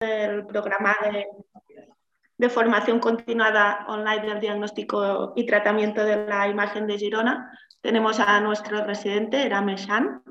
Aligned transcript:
del 0.00 0.46
programa 0.46 0.94
de, 2.38 2.50
formación 2.50 3.00
continuada 3.00 3.86
online 3.88 4.26
del 4.26 4.40
diagnóstico 4.40 5.32
y 5.36 5.46
tratamiento 5.46 6.04
de 6.04 6.26
la 6.26 6.48
imagen 6.48 6.86
de 6.86 6.98
Girona. 6.98 7.58
Tenemos 7.80 8.20
a 8.20 8.40
nuestro 8.40 8.84
residente, 8.84 9.42
Erame 9.42 9.76
Shan, 9.76 10.22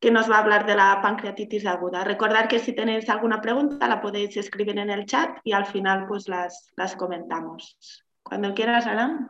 que 0.00 0.10
nos 0.10 0.28
va 0.28 0.36
a 0.36 0.40
hablar 0.40 0.66
de 0.66 0.74
la 0.74 1.00
pancreatitis 1.00 1.66
aguda. 1.66 2.02
Recordad 2.02 2.48
que 2.48 2.58
si 2.58 2.72
tenéis 2.72 3.08
alguna 3.08 3.40
pregunta 3.40 3.86
la 3.86 4.00
podéis 4.00 4.36
escribir 4.36 4.78
en 4.78 4.90
el 4.90 5.06
chat 5.06 5.38
y 5.44 5.52
al 5.52 5.66
final 5.66 6.06
pues 6.08 6.28
las, 6.28 6.72
las 6.76 6.96
comentamos. 6.96 8.04
Cuando 8.22 8.52
quieras, 8.54 8.86
Aram. 8.86 9.28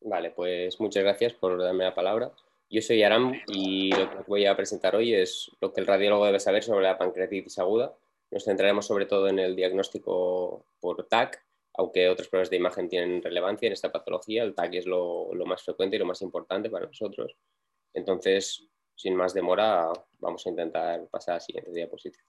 Vale, 0.00 0.32
pues 0.32 0.78
muchas 0.80 1.02
gracias 1.02 1.32
por 1.32 1.58
darme 1.58 1.84
la 1.84 1.94
palabra. 1.94 2.30
Yo 2.68 2.82
soy 2.82 3.02
Aram 3.02 3.32
y 3.46 3.90
lo 3.92 4.10
que 4.10 4.18
voy 4.26 4.44
a 4.44 4.56
presentar 4.56 4.96
hoy 4.96 5.14
es 5.14 5.50
lo 5.60 5.72
que 5.72 5.80
el 5.80 5.86
radiólogo 5.86 6.26
debe 6.26 6.40
saber 6.40 6.62
sobre 6.62 6.84
la 6.84 6.98
pancreatitis 6.98 7.58
aguda. 7.58 7.94
Nos 8.34 8.42
centraremos 8.42 8.84
sobre 8.84 9.06
todo 9.06 9.28
en 9.28 9.38
el 9.38 9.54
diagnóstico 9.54 10.66
por 10.80 11.06
TAC, 11.06 11.40
aunque 11.74 12.08
otras 12.08 12.26
pruebas 12.26 12.50
de 12.50 12.56
imagen 12.56 12.88
tienen 12.88 13.22
relevancia 13.22 13.68
en 13.68 13.74
esta 13.74 13.92
patología. 13.92 14.42
El 14.42 14.56
TAC 14.56 14.74
es 14.74 14.86
lo, 14.86 15.30
más 15.46 15.62
frecuente 15.62 15.94
y 15.94 16.00
lo 16.00 16.04
más 16.04 16.20
importante 16.20 16.68
para 16.68 16.86
nosotros. 16.86 17.36
Entonces, 17.92 18.66
sin 18.96 19.14
más 19.14 19.34
demora, 19.34 19.88
vamos 20.18 20.44
a 20.44 20.50
intentar 20.50 21.06
pasar 21.06 21.34
a 21.34 21.36
la 21.36 21.40
siguiente 21.42 21.70
diapositiva. 21.70 22.24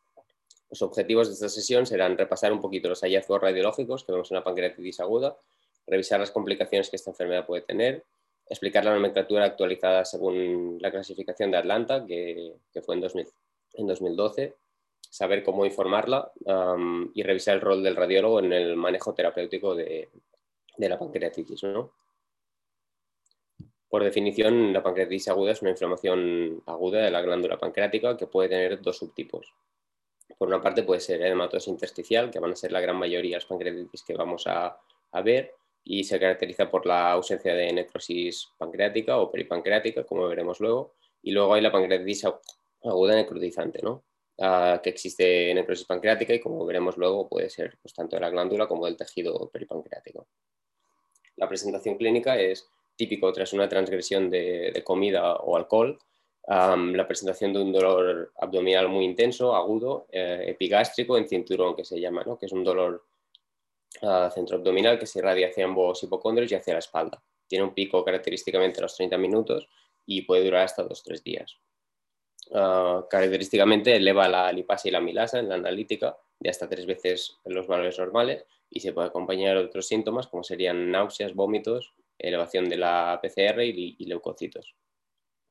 Los 0.69 0.83
objetivos 0.83 1.27
de 1.27 1.33
esta 1.33 1.49
sesión 1.49 1.87
serán 1.87 2.19
repasar 2.19 2.53
un 2.53 2.61
poquito 2.61 2.87
los 2.87 3.01
hallazgos 3.01 3.41
radiológicos 3.41 4.03
que 4.03 4.11
vemos 4.11 4.29
en 4.29 4.35
la 4.35 4.43
pancreatitis 4.43 4.99
aguda, 4.99 5.35
revisar 5.87 6.19
las 6.19 6.29
complicaciones 6.29 6.91
que 6.91 6.97
esta 6.97 7.09
enfermedad 7.09 7.47
puede 7.47 7.63
tener, 7.63 8.05
explicar 8.47 8.85
la 8.85 8.93
nomenclatura 8.93 9.45
actualizada 9.45 10.05
según 10.05 10.77
la 10.79 10.91
clasificación 10.91 11.49
de 11.49 11.57
Atlanta, 11.57 12.05
que, 12.05 12.53
fue 12.85 12.93
en, 12.95 13.03
en, 13.73 13.87
2012, 13.87 14.55
saber 15.11 15.43
cómo 15.43 15.65
informarla 15.65 16.31
y 17.13 17.23
revisar 17.23 17.55
el 17.55 17.61
rol 17.61 17.83
del 17.83 17.95
radiólogo 17.95 18.39
en 18.39 18.53
el 18.53 18.75
manejo 18.75 19.13
terapéutico 19.13 19.75
de, 19.75 20.09
la 20.77 20.99
pancreatitis. 20.99 21.61
Por 23.87 24.03
definición, 24.03 24.73
la 24.73 24.83
pancreatitis 24.83 25.29
aguda 25.29 25.51
es 25.51 25.61
una 25.61 25.71
inflamación 25.71 26.61
aguda 26.65 27.01
de 27.01 27.11
la 27.11 27.21
glándula 27.21 27.57
pancreática 27.57 28.17
que 28.17 28.27
puede 28.27 28.49
tener 28.49 28.81
dos 28.81 28.97
subtipos. 28.97 29.53
Por 30.37 30.47
una 30.47 30.61
parte 30.61 30.83
puede 30.83 30.99
ser 30.99 31.21
edematosis 31.21 31.69
intersticial, 31.69 32.29
que 32.29 32.39
van 32.39 32.51
a 32.51 32.55
ser 32.55 32.71
la 32.71 32.81
gran 32.81 32.97
mayoría 32.97 33.37
de 33.37 33.37
las 33.37 33.45
pancreatitis 33.45 34.03
que 34.03 34.15
vamos 34.15 34.45
a 34.47 34.77
ver, 35.23 35.53
y 35.85 36.03
se 36.03 36.19
caracteriza 36.19 36.69
por 36.69 36.85
la 36.85 37.11
ausencia 37.11 37.53
de 37.53 37.71
necrosis 37.71 38.49
pancreática 38.57 39.17
o 39.19 39.31
peripancreática, 39.31 40.03
como 40.03 40.27
veremos 40.27 40.59
luego, 40.59 40.95
y 41.21 41.31
luego 41.31 41.53
hay 41.53 41.61
la 41.61 41.71
pancreatitis 41.71 42.25
aguda 42.83 43.15
necrotizante, 43.15 43.81
¿no? 43.83 44.03
Ah, 44.37 44.81
que 44.83 44.89
existe 44.89 45.53
necrosis 45.53 45.85
pancreática 45.85 46.33
y 46.33 46.41
como 46.41 46.65
veremos 46.65 46.97
luego 46.97 47.29
puede 47.29 47.49
ser 47.49 47.77
pues, 47.81 47.93
tanto 47.93 48.17
de 48.17 48.19
la 48.19 48.29
glándula 48.29 48.67
como 48.67 48.85
del 48.85 48.97
tejido 48.97 49.49
peripancreático. 49.49 50.27
La 51.37 51.47
presentación 51.47 51.95
clínica 51.97 52.37
es 52.37 52.67
típico 52.97 53.31
tras 53.31 53.53
una 53.53 53.69
transgresión 53.69 54.29
de, 54.29 54.81
comida 54.85 55.35
o 55.35 55.55
alcohol, 55.55 55.97
la 56.47 57.07
presentación 57.07 57.53
de 57.53 57.61
un 57.61 57.71
dolor 57.71 58.33
abdominal 58.37 58.89
muy 58.89 59.05
intenso, 59.05 59.55
agudo, 59.55 60.07
eh, 60.11 60.43
epigástrico 60.47 61.17
en 61.17 61.27
cinturón 61.27 61.75
que 61.75 61.85
se 61.85 61.99
llama, 61.99 62.23
¿no? 62.25 62.37
que 62.37 62.45
es 62.45 62.51
un 62.51 62.63
dolor 62.63 63.05
centro 64.33 64.57
abdominal 64.57 64.99
que 64.99 65.07
se 65.07 65.19
irradia 65.19 65.47
hacia 65.47 65.63
ambos 65.63 66.03
hipocondrios 66.03 66.51
y 66.51 66.55
hacia 66.55 66.73
la 66.73 66.79
espalda. 66.79 67.23
Tiene 67.47 67.63
un 67.63 67.73
pico 67.73 68.03
característicamente 68.03 68.79
a 68.79 68.83
los 68.83 68.95
30 68.95 69.17
minutos 69.17 69.69
y 70.05 70.23
puede 70.23 70.43
durar 70.43 70.63
hasta 70.63 70.83
2-3 70.83 71.23
días. 71.23 71.57
Ah, 72.53 73.05
característicamente 73.09 73.95
eleva 73.95 74.27
la 74.27 74.51
lipasa 74.51 74.87
y 74.87 74.91
la 74.91 75.01
milasa 75.01 75.39
en 75.39 75.49
la 75.49 75.55
analítica 75.55 76.17
de 76.39 76.49
hasta 76.49 76.69
tres 76.69 76.85
veces 76.85 77.37
los 77.45 77.67
valores 77.67 77.97
normales 77.97 78.45
y 78.69 78.79
se 78.81 78.93
puede 78.93 79.07
acompañar 79.07 79.57
otros 79.57 79.87
síntomas 79.87 80.27
como 80.27 80.43
serían 80.43 80.91
náuseas, 80.91 81.33
vómitos, 81.33 81.93
elevación 82.19 82.69
de 82.69 82.77
la 82.77 83.19
PCR 83.21 83.63
y, 83.63 84.05
leucocitos. 84.05 84.75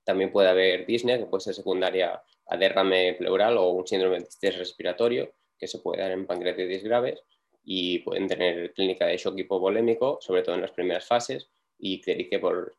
También 0.05 0.31
puede 0.31 0.49
haber 0.49 0.87
disnea, 0.87 1.19
que 1.19 1.27
puede 1.27 1.43
ser 1.43 1.55
secundaria 1.55 2.23
a 2.47 2.57
derrame 2.57 3.15
pleural 3.15 3.57
o 3.57 3.71
un 3.71 3.87
síndrome 3.87 4.19
de 4.19 4.25
estrés 4.25 4.59
respiratorio, 4.59 5.33
que 5.59 5.67
se 5.67 5.79
puede 5.79 6.03
dar 6.03 6.11
en 6.11 6.27
pancreatitis 6.27 6.85
graves, 6.85 7.23
y 7.65 8.01
pueden 8.01 8.29
tener 8.29 8.75
clínica 8.75 9.07
de 9.07 9.17
shock 9.17 9.39
hipovolémico, 9.39 10.19
sobre 10.21 10.43
todo 10.43 10.55
en 10.55 10.61
las 10.61 10.73
primeras 10.73 11.07
fases, 11.07 11.49
y 11.79 12.01
clerique 12.03 12.39
por, 12.39 12.77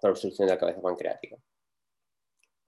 por 0.00 0.10
obstrucción 0.10 0.46
de 0.46 0.54
la 0.54 0.60
cabeza 0.60 0.80
pancreática. 0.80 1.36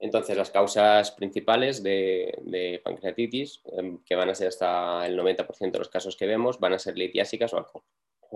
Entonces, 0.01 0.35
las 0.35 0.49
causas 0.49 1.11
principales 1.11 1.83
de, 1.83 2.81
pancreatitis, 2.83 3.61
em, 3.77 3.99
que 4.03 4.15
van 4.15 4.29
a 4.29 4.35
ser 4.35 4.47
hasta 4.47 5.05
el 5.05 5.15
90% 5.15 5.73
de 5.73 5.77
los 5.77 5.89
casos 5.89 6.17
que 6.17 6.25
vemos, 6.25 6.59
van 6.59 6.73
a 6.73 6.79
ser 6.79 6.97
litiásicas 6.97 7.53
o, 7.53 7.83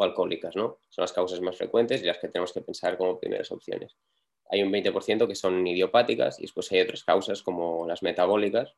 alcohólicas, 0.04 0.56
¿no? 0.56 0.78
Son 0.90 1.02
las 1.02 1.12
causas 1.12 1.42
más 1.42 1.58
frecuentes 1.58 2.04
y 2.04 2.06
las 2.06 2.20
que 2.20 2.28
tenemos 2.28 2.54
que 2.54 2.62
pensar 2.62 2.98
como 2.98 3.20
primeras 3.20 3.52
opciones. 3.52 3.96
Hay 4.52 4.62
un 4.62 4.72
20% 4.72 5.28
que 5.28 5.34
son 5.34 5.66
idiopáticas 5.66 6.38
y 6.38 6.44
después 6.44 6.72
hay 6.72 6.82
otras 6.82 7.04
causas 7.04 7.42
como 7.42 7.88
las 7.88 8.04
metabólicas. 8.04 8.76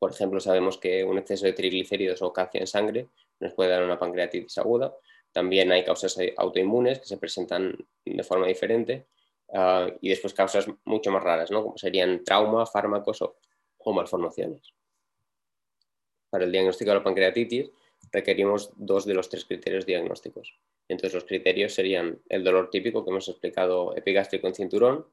Por 0.00 0.10
ejemplo, 0.10 0.40
sabemos 0.40 0.76
que 0.76 1.04
un 1.04 1.18
exceso 1.18 1.46
de 1.46 1.52
triglicéridos 1.52 2.20
o 2.22 2.32
calcio 2.32 2.60
en 2.60 2.66
sangre 2.66 3.06
nos 3.38 3.54
puede 3.54 3.70
dar 3.70 3.84
una 3.84 3.98
pancreatitis 3.98 4.58
aguda. 4.58 4.92
También 5.30 5.70
hay 5.70 5.84
causas 5.84 6.18
autoinmunes 6.36 6.98
que 6.98 7.06
se 7.06 7.16
presentan 7.16 7.76
de 8.04 8.24
forma 8.24 8.48
diferente 8.48 9.06
ah, 9.54 9.88
y 10.00 10.08
después 10.08 10.34
causas 10.34 10.66
mucho 10.84 11.10
más 11.10 11.22
raras, 11.22 11.50
¿no? 11.50 11.62
como 11.62 11.78
serían 11.78 12.24
trauma, 12.24 12.66
fármacos 12.66 13.22
o, 13.22 13.36
malformaciones. 13.90 14.74
Para 16.28 16.44
el 16.44 16.52
diagnóstico 16.52 16.90
de 16.90 16.96
la 16.98 17.02
pancreatitis 17.02 17.70
requerimos 18.12 18.70
dos 18.76 19.06
de 19.06 19.14
los 19.14 19.30
tres 19.30 19.46
criterios 19.46 19.86
diagnósticos. 19.86 20.58
Entonces 20.88 21.14
los 21.14 21.24
criterios 21.24 21.72
serían 21.72 22.20
el 22.28 22.44
dolor 22.44 22.68
típico 22.68 23.02
que 23.02 23.10
hemos 23.10 23.28
explicado 23.30 23.96
epigástrico 23.96 24.46
en 24.46 24.54
cinturón, 24.54 25.06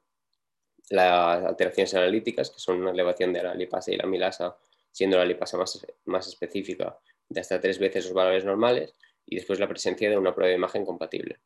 las 0.90 1.46
alteraciones 1.46 1.94
analíticas, 1.94 2.50
que 2.50 2.60
son 2.60 2.82
una 2.82 2.92
elevación 2.92 3.32
de 3.32 3.44
la 3.44 3.56
lipasa 3.56 3.92
y 3.92 3.96
la 3.96 4.06
milasa, 4.06 4.58
siendo 4.92 5.18
la 5.18 5.26
lipasa 5.26 5.58
más, 5.58 5.86
más 6.04 6.28
específica 6.28 7.00
de 7.30 7.40
hasta 7.40 7.60
tres 7.60 7.80
veces 7.80 8.06
los 8.06 8.14
valores 8.14 8.46
normales 8.46 8.94
y 9.26 9.36
después 9.36 9.60
la 9.60 9.68
presencia 9.68 10.10
de 10.10 10.18
una 10.18 10.34
prueba 10.34 10.50
de 10.50 10.56
imagen 10.56 10.86
compatible. 10.86 11.40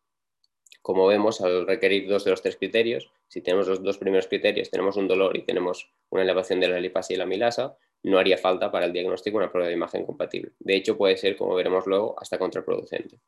Como 0.81 1.07
vemos, 1.07 1.41
al 1.41 1.67
requerir 1.67 2.07
dos 2.07 2.23
de 2.23 2.31
los 2.31 2.41
tres 2.41 2.56
criterios, 2.56 3.12
si 3.28 3.41
tenemos 3.41 3.67
los 3.67 3.84
dos 3.84 3.97
primeros 3.97 4.28
criterios, 4.28 4.69
tenemos 4.69 4.97
un 4.97 5.07
dolor 5.07 5.38
y 5.38 5.44
tenemos 5.44 5.91
una 6.09 6.23
elevación 6.23 6.59
de 6.59 6.69
la 6.69 6.79
lipasa 6.79 7.13
y 7.13 7.17
la 7.17 7.25
milasa, 7.25 7.78
no 8.03 8.17
haría 8.17 8.38
falta 8.38 8.72
para 8.72 8.85
el 8.85 8.94
diagnóstico 8.94 9.38
una 9.38 9.51
prueba 9.51 9.67
de 9.67 9.73
imagen 9.73 10.06
compatible. 10.06 10.51
De 10.59 10.75
hecho, 10.75 10.97
puede 10.97 11.17
ser, 11.17 11.35
como 11.35 11.56
veremos 11.56 11.85
luego, 11.85 12.16
hasta 12.19 12.40
contraproducente. 12.40 13.19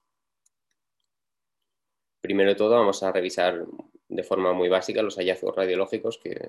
Primero 2.22 2.50
de 2.50 2.56
todo, 2.56 2.76
vamos 2.76 3.04
a 3.04 3.12
revisar 3.12 3.66
de 4.08 4.24
forma 4.24 4.54
muy 4.54 4.70
básica 4.70 5.02
los 5.02 5.18
hallazgos 5.18 5.56
radiológicos 5.56 6.18
que, 6.18 6.40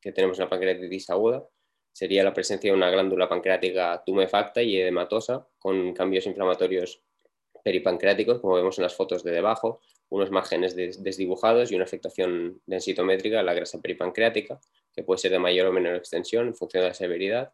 que 0.00 0.12
tenemos 0.12 0.38
en 0.38 0.44
la 0.44 0.50
pancreatitis 0.50 1.10
aguda 1.10 1.46
sería 1.92 2.24
la 2.24 2.32
presencia 2.32 2.70
de 2.70 2.76
una 2.76 2.90
glándula 2.90 3.28
pancreática 3.28 4.02
tumefacta 4.04 4.62
y 4.62 4.76
edematosa 4.76 5.46
con 5.58 5.92
cambios 5.92 6.26
inflamatorios 6.26 7.02
peripancreáticos, 7.62 8.40
como 8.40 8.54
vemos 8.54 8.78
en 8.78 8.84
las 8.84 8.94
fotos 8.94 9.22
de 9.22 9.32
debajo, 9.32 9.80
unos 10.10 10.30
márgenes 10.30 10.74
desdibujados 10.74 11.70
y 11.70 11.76
una 11.76 11.84
afectación 11.84 12.60
densitométrica 12.66 13.38
de 13.38 13.44
la 13.44 13.54
grasa 13.54 13.80
peripancreática, 13.80 14.60
que 14.92 15.02
puede 15.02 15.18
ser 15.18 15.30
de 15.30 15.38
mayor 15.38 15.68
o 15.68 15.72
menor 15.72 15.96
extensión 15.96 16.48
en 16.48 16.54
función 16.54 16.82
de 16.82 16.88
la 16.88 16.94
severidad. 16.94 17.52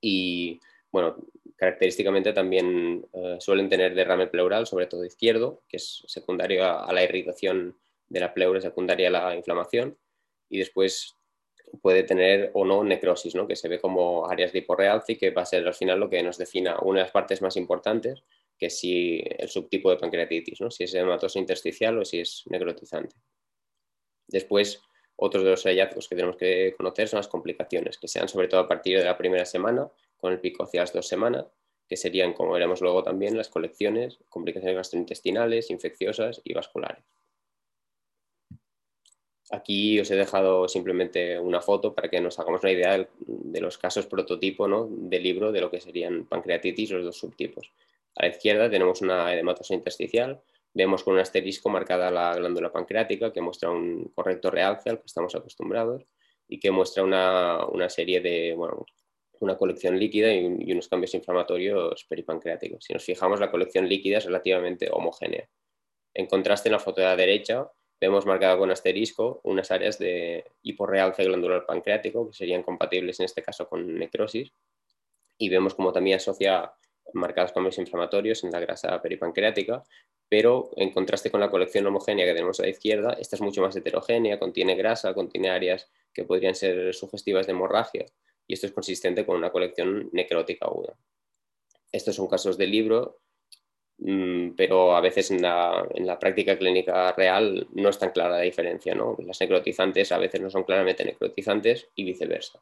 Y, 0.00 0.60
bueno, 0.90 1.16
característicamente 1.56 2.32
también 2.32 3.06
eh, 3.12 3.36
suelen 3.40 3.68
tener 3.68 3.94
derrame 3.94 4.26
pleural, 4.26 4.66
sobre 4.66 4.86
todo 4.86 5.04
izquierdo, 5.04 5.62
que 5.68 5.76
es 5.76 6.02
secundario 6.06 6.64
a, 6.64 6.84
a 6.84 6.92
la 6.92 7.04
irritación 7.04 7.76
de 8.08 8.20
la 8.20 8.34
pleura, 8.34 8.60
secundaria 8.60 9.08
a 9.08 9.12
la 9.12 9.36
inflamación. 9.36 9.96
Y 10.48 10.58
después 10.58 11.16
puede 11.80 12.02
tener 12.02 12.50
o 12.54 12.64
no 12.64 12.84
necrosis, 12.84 13.34
¿no? 13.34 13.46
que 13.46 13.56
se 13.56 13.68
ve 13.68 13.80
como 13.80 14.28
áreas 14.28 14.52
de 14.52 14.60
hiporrealce 14.60 15.12
y 15.12 15.16
que 15.16 15.30
va 15.30 15.42
a 15.42 15.46
ser 15.46 15.66
al 15.66 15.74
final 15.74 16.00
lo 16.00 16.10
que 16.10 16.22
nos 16.22 16.38
defina 16.38 16.76
una 16.82 17.00
de 17.00 17.04
las 17.04 17.12
partes 17.12 17.42
más 17.42 17.56
importantes, 17.56 18.22
que 18.58 18.70
si 18.70 19.22
el 19.38 19.48
subtipo 19.48 19.90
de 19.90 19.96
pancreatitis, 19.96 20.60
¿no? 20.60 20.70
si 20.70 20.84
es 20.84 20.94
hematosa 20.94 21.38
intersticial 21.38 21.98
o 21.98 22.04
si 22.04 22.20
es 22.20 22.44
necrotizante. 22.46 23.16
Después, 24.28 24.80
otros 25.16 25.44
de 25.44 25.50
los 25.50 25.64
hallazgos 25.64 26.08
que 26.08 26.16
tenemos 26.16 26.36
que 26.36 26.74
conocer 26.76 27.08
son 27.08 27.18
las 27.18 27.28
complicaciones, 27.28 27.98
que 27.98 28.08
sean 28.08 28.28
sobre 28.28 28.48
todo 28.48 28.60
a 28.60 28.68
partir 28.68 28.98
de 28.98 29.04
la 29.04 29.16
primera 29.16 29.44
semana, 29.44 29.88
con 30.16 30.32
el 30.32 30.40
pico 30.40 30.64
hacia 30.64 30.80
las 30.80 30.92
dos 30.92 31.06
semanas, 31.06 31.46
que 31.88 31.96
serían, 31.96 32.32
como 32.32 32.52
veremos 32.52 32.80
luego 32.80 33.02
también, 33.02 33.36
las 33.36 33.48
colecciones, 33.48 34.18
complicaciones 34.28 34.76
gastrointestinales, 34.76 35.70
infecciosas 35.70 36.40
y 36.44 36.54
vasculares. 36.54 37.04
Aquí 39.50 40.00
os 40.00 40.10
he 40.10 40.16
dejado 40.16 40.66
simplemente 40.68 41.38
una 41.38 41.60
foto 41.60 41.94
para 41.94 42.08
que 42.08 42.20
nos 42.20 42.38
hagamos 42.38 42.62
una 42.62 42.72
idea 42.72 43.06
de 43.18 43.60
los 43.60 43.76
casos 43.76 44.06
prototipo 44.06 44.66
¿no? 44.66 44.88
del 44.90 45.22
libro 45.22 45.52
de 45.52 45.60
lo 45.60 45.70
que 45.70 45.80
serían 45.80 46.24
pancreatitis, 46.24 46.90
los 46.92 47.04
dos 47.04 47.18
subtipos. 47.18 47.70
A 48.16 48.26
la 48.26 48.28
izquierda 48.28 48.70
tenemos 48.70 49.02
una 49.02 49.32
edematosa 49.32 49.74
intersticial, 49.74 50.42
vemos 50.72 51.02
con 51.02 51.14
un 51.14 51.20
asterisco 51.20 51.68
marcada 51.68 52.10
la 52.10 52.34
glándula 52.34 52.72
pancreática 52.72 53.32
que 53.32 53.40
muestra 53.40 53.70
un 53.70 54.12
correcto 54.14 54.50
realce 54.50 54.90
al 54.90 54.98
que 54.98 55.06
estamos 55.06 55.34
acostumbrados 55.34 56.04
y 56.48 56.58
que 56.58 56.70
muestra 56.70 57.02
una, 57.02 57.88
serie 57.88 58.20
de 58.20 58.56
una 59.40 59.56
colección 59.56 59.98
líquida 59.98 60.32
y, 60.34 60.72
unos 60.72 60.88
cambios 60.88 61.14
inflamatorios 61.14 62.04
peripancreáticos. 62.08 62.84
Si 62.84 62.92
nos 62.92 63.04
fijamos, 63.04 63.40
la 63.40 63.50
colección 63.50 63.88
líquida 63.88 64.18
es 64.18 64.24
relativamente 64.24 64.88
homogénea. 64.92 65.48
En 66.12 66.26
contraste, 66.26 66.68
en 66.68 66.72
la 66.72 66.78
foto 66.78 67.00
de 67.00 67.06
la 67.06 67.16
derecha 67.16 67.70
vemos 68.00 68.26
marcado 68.26 68.58
con 68.58 68.70
asterisco 68.70 69.40
unas 69.44 69.70
áreas 69.70 69.98
de 69.98 70.44
hiporrealce 70.62 71.24
glandular 71.24 71.64
pancreático 71.64 72.28
que 72.28 72.34
serían 72.34 72.62
compatibles 72.62 73.18
en 73.20 73.24
este 73.24 73.42
caso 73.42 73.68
con 73.68 73.94
necrosis 73.94 74.52
y 75.38 75.48
vemos 75.48 75.74
como 75.74 75.92
también 75.92 76.16
asocia 76.16 76.72
marcados 77.14 77.52
cambios 77.52 77.78
inflamatorios 77.78 78.44
en 78.44 78.50
la 78.50 78.60
grasa 78.60 79.00
peripancreática, 79.00 79.82
pero 80.28 80.70
en 80.76 80.90
contraste 80.92 81.30
con 81.30 81.40
la 81.40 81.50
colección 81.50 81.86
homogénea 81.86 82.26
que 82.26 82.32
tenemos 82.32 82.60
a 82.60 82.64
la 82.64 82.70
izquierda, 82.70 83.16
esta 83.20 83.36
es 83.36 83.42
mucho 83.42 83.62
más 83.62 83.76
heterogénea, 83.76 84.38
contiene 84.38 84.74
grasa, 84.74 85.14
contiene 85.14 85.50
áreas 85.50 85.90
que 86.12 86.24
podrían 86.24 86.54
ser 86.54 86.94
sugestivas 86.94 87.46
de 87.46 87.52
hemorragia 87.52 88.06
y 88.46 88.54
esto 88.54 88.66
es 88.66 88.72
consistente 88.72 89.24
con 89.24 89.36
una 89.36 89.50
colección 89.50 90.08
necrótica 90.12 90.66
aguda. 90.66 90.96
Estos 91.92 92.16
son 92.16 92.26
casos 92.26 92.58
de 92.58 92.66
libro, 92.66 93.20
mm, 93.98 94.50
pero 94.56 94.96
a 94.96 95.00
veces 95.00 95.30
en 95.30 95.42
la, 95.42 96.18
práctica 96.20 96.58
clínica 96.58 97.12
real 97.12 97.68
no 97.72 97.88
es 97.88 97.98
tan 97.98 98.10
clara 98.10 98.38
la 98.38 98.42
diferencia. 98.42 98.94
¿no? 98.94 99.16
Las 99.24 99.40
necrotizantes 99.40 100.12
a 100.12 100.18
veces 100.18 100.40
no 100.40 100.50
son 100.50 100.64
claramente 100.64 101.04
necrotizantes 101.04 101.88
y 101.94 102.04
viceversa. 102.04 102.60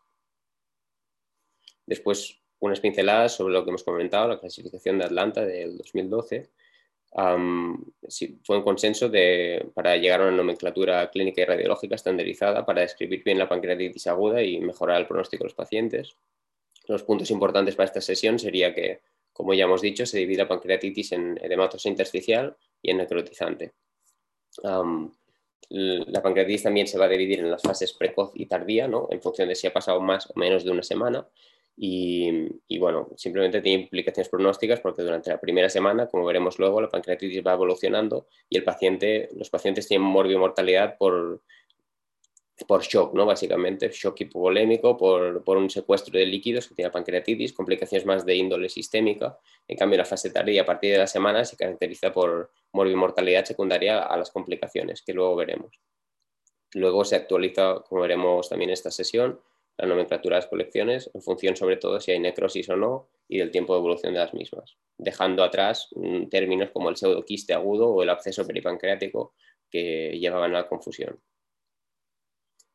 Después, 1.87 2.42
unas 2.67 2.81
pinceladas 2.81 3.35
sobre 3.35 3.55
lo 3.55 3.65
que 3.65 3.71
hemos 3.71 3.83
comentado, 3.83 4.29
la 4.29 4.39
clasificación 4.39 4.99
de 4.99 5.05
Atlanta 5.05 5.45
del 5.45 5.77
2012. 5.79 6.49
fue 7.13 8.57
un 8.57 8.63
consenso 8.63 9.09
de, 9.09 9.67
para 9.75 9.97
llegar 9.97 10.21
a 10.21 10.29
una 10.29 10.37
nomenclatura 10.37 11.11
clínica 11.11 11.43
y 11.43 11.45
radiológica 11.45 11.97
estandarizada 11.97 12.65
para 12.65 12.83
describir 12.83 13.25
bien 13.25 13.39
la 13.39 13.49
pancreatitis 13.49 14.07
aguda 14.07 14.43
y 14.43 14.61
mejorar 14.61 15.01
el 15.01 15.09
pronóstico 15.09 15.43
de 15.43 15.49
los 15.49 15.55
pacientes. 15.55 16.17
Los 16.87 17.03
puntos 17.03 17.31
importantes 17.33 17.75
para 17.75 17.87
esta 17.87 18.01
sesión 18.01 18.39
sería 18.39 18.73
que, 18.73 19.01
como 19.33 19.55
ya 19.55 19.65
hemos 19.65 19.83
dicho, 19.83 20.07
se 20.07 20.19
divide 20.19 20.43
la 20.43 20.49
pancreatitis 20.49 21.13
en 21.13 21.39
edematosa 21.43 21.89
intersticial 21.89 22.57
y 22.81 22.93
en 22.93 22.99
necrotizante. 22.99 23.73
la 25.69 26.23
pancreatitis 26.23 26.63
también 26.63 26.87
se 26.87 26.97
va 26.97 27.07
a 27.07 27.09
dividir 27.09 27.41
en 27.41 27.51
las 27.51 27.63
fases 27.63 27.93
precoz 27.93 28.31
y 28.35 28.47
tardía, 28.47 28.87
¿no? 28.87 29.09
en 29.11 29.21
función 29.21 29.49
de 29.49 29.57
si 29.57 29.67
ha 29.67 29.73
pasado 29.73 30.01
más 30.01 30.31
o 30.31 30.35
menos 30.37 30.63
de 30.65 30.71
una 30.71 30.85
semana. 30.85 31.27
Y, 31.77 32.79
bueno, 32.79 33.09
simplemente 33.17 33.61
tiene 33.61 33.85
implicaciones 33.85 34.29
pronósticas 34.29 34.81
porque 34.81 35.03
durante 35.03 35.31
la 35.31 35.41
primera 35.41 35.69
semana, 35.69 36.07
como 36.07 36.25
veremos 36.25 36.59
luego, 36.59 36.81
la 36.81 36.89
pancreatitis 36.89 37.43
va 37.45 37.55
evolucionando 37.55 38.27
y 38.49 38.59
el 38.59 38.65
paciente, 38.65 39.31
los 39.35 39.51
pacientes 39.51 39.89
tienen 39.89 40.07
morbimortalidad 40.07 40.97
por, 40.99 41.43
por 42.67 42.83
shock, 42.83 43.15
¿no? 43.15 43.25
Básicamente, 43.27 43.91
shock 43.91 44.21
hipovolémico, 44.21 44.97
por, 44.97 45.43
un 45.57 45.71
secuestro 45.71 46.19
de 46.19 46.27
líquidos 46.27 46.69
que 46.69 46.75
tiene 46.75 46.89
la 46.89 46.93
pancreatitis, 46.93 47.53
complicaciones 47.53 48.07
más 48.07 48.27
de 48.27 48.37
índole 48.37 48.69
sistémica. 48.69 49.39
En 49.67 49.77
cambio, 49.77 49.99
la 49.99 50.05
fase 50.05 50.31
tardía 50.31 50.63
a 50.63 50.67
partir 50.67 50.93
de 50.93 50.99
la 50.99 51.07
semana 51.07 51.45
se 51.45 51.57
caracteriza 51.57 52.13
por 52.13 52.53
morbimortalidad 52.73 53.45
secundaria 53.45 54.03
a 54.03 54.17
las 54.17 54.31
complicaciones, 54.31 55.03
que 55.03 55.15
luego 55.15 55.37
veremos. 55.37 55.81
Luego 56.75 57.05
se 57.05 57.17
actualiza, 57.17 57.83
como 57.89 58.03
veremos 58.03 58.49
también 58.49 58.71
en 58.71 58.75
esta 58.75 58.91
sesión, 58.91 59.41
la 59.79 59.87
nomenclatura 59.87 60.37
de 60.37 60.43
las 60.43 60.51
colecciones 60.51 61.11
en 61.13 61.23
función 61.23 61.57
sobre 61.57 61.77
todo 61.77 62.01
si 62.01 62.13
hay 62.13 62.21
necrosis 62.21 62.69
o 62.69 62.77
no 62.77 63.09
y 63.29 63.39
del 63.39 63.51
tiempo 63.51 63.73
de 63.73 63.81
evolución 63.81 64.13
de 64.13 64.21
las 64.21 64.35
mismas, 64.35 64.77
dejando 64.99 65.43
atrás 65.43 65.89
mm, 65.95 66.27
términos 66.27 66.71
como 66.71 66.91
el 66.91 66.97
pseudoquiste 66.97 67.55
agudo 67.55 67.89
o 67.89 68.03
el 68.03 68.11
absceso 68.11 68.47
peripancreático 68.47 69.35
que 69.71 70.19
llevaban 70.19 70.55
a 70.55 70.61
la 70.61 70.69
confusión. 70.69 71.19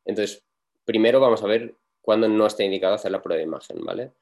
Entonces, 0.04 0.44
primero 0.84 1.20
vamos 1.20 1.42
a 1.42 1.46
ver 1.46 1.76
cuándo 2.00 2.28
no 2.28 2.46
está 2.46 2.64
indicado 2.64 2.94
hacer 2.94 3.12
la 3.12 3.22
prueba 3.22 3.38
de 3.38 3.44
imagen, 3.44 3.84
¿vale? 3.84 4.12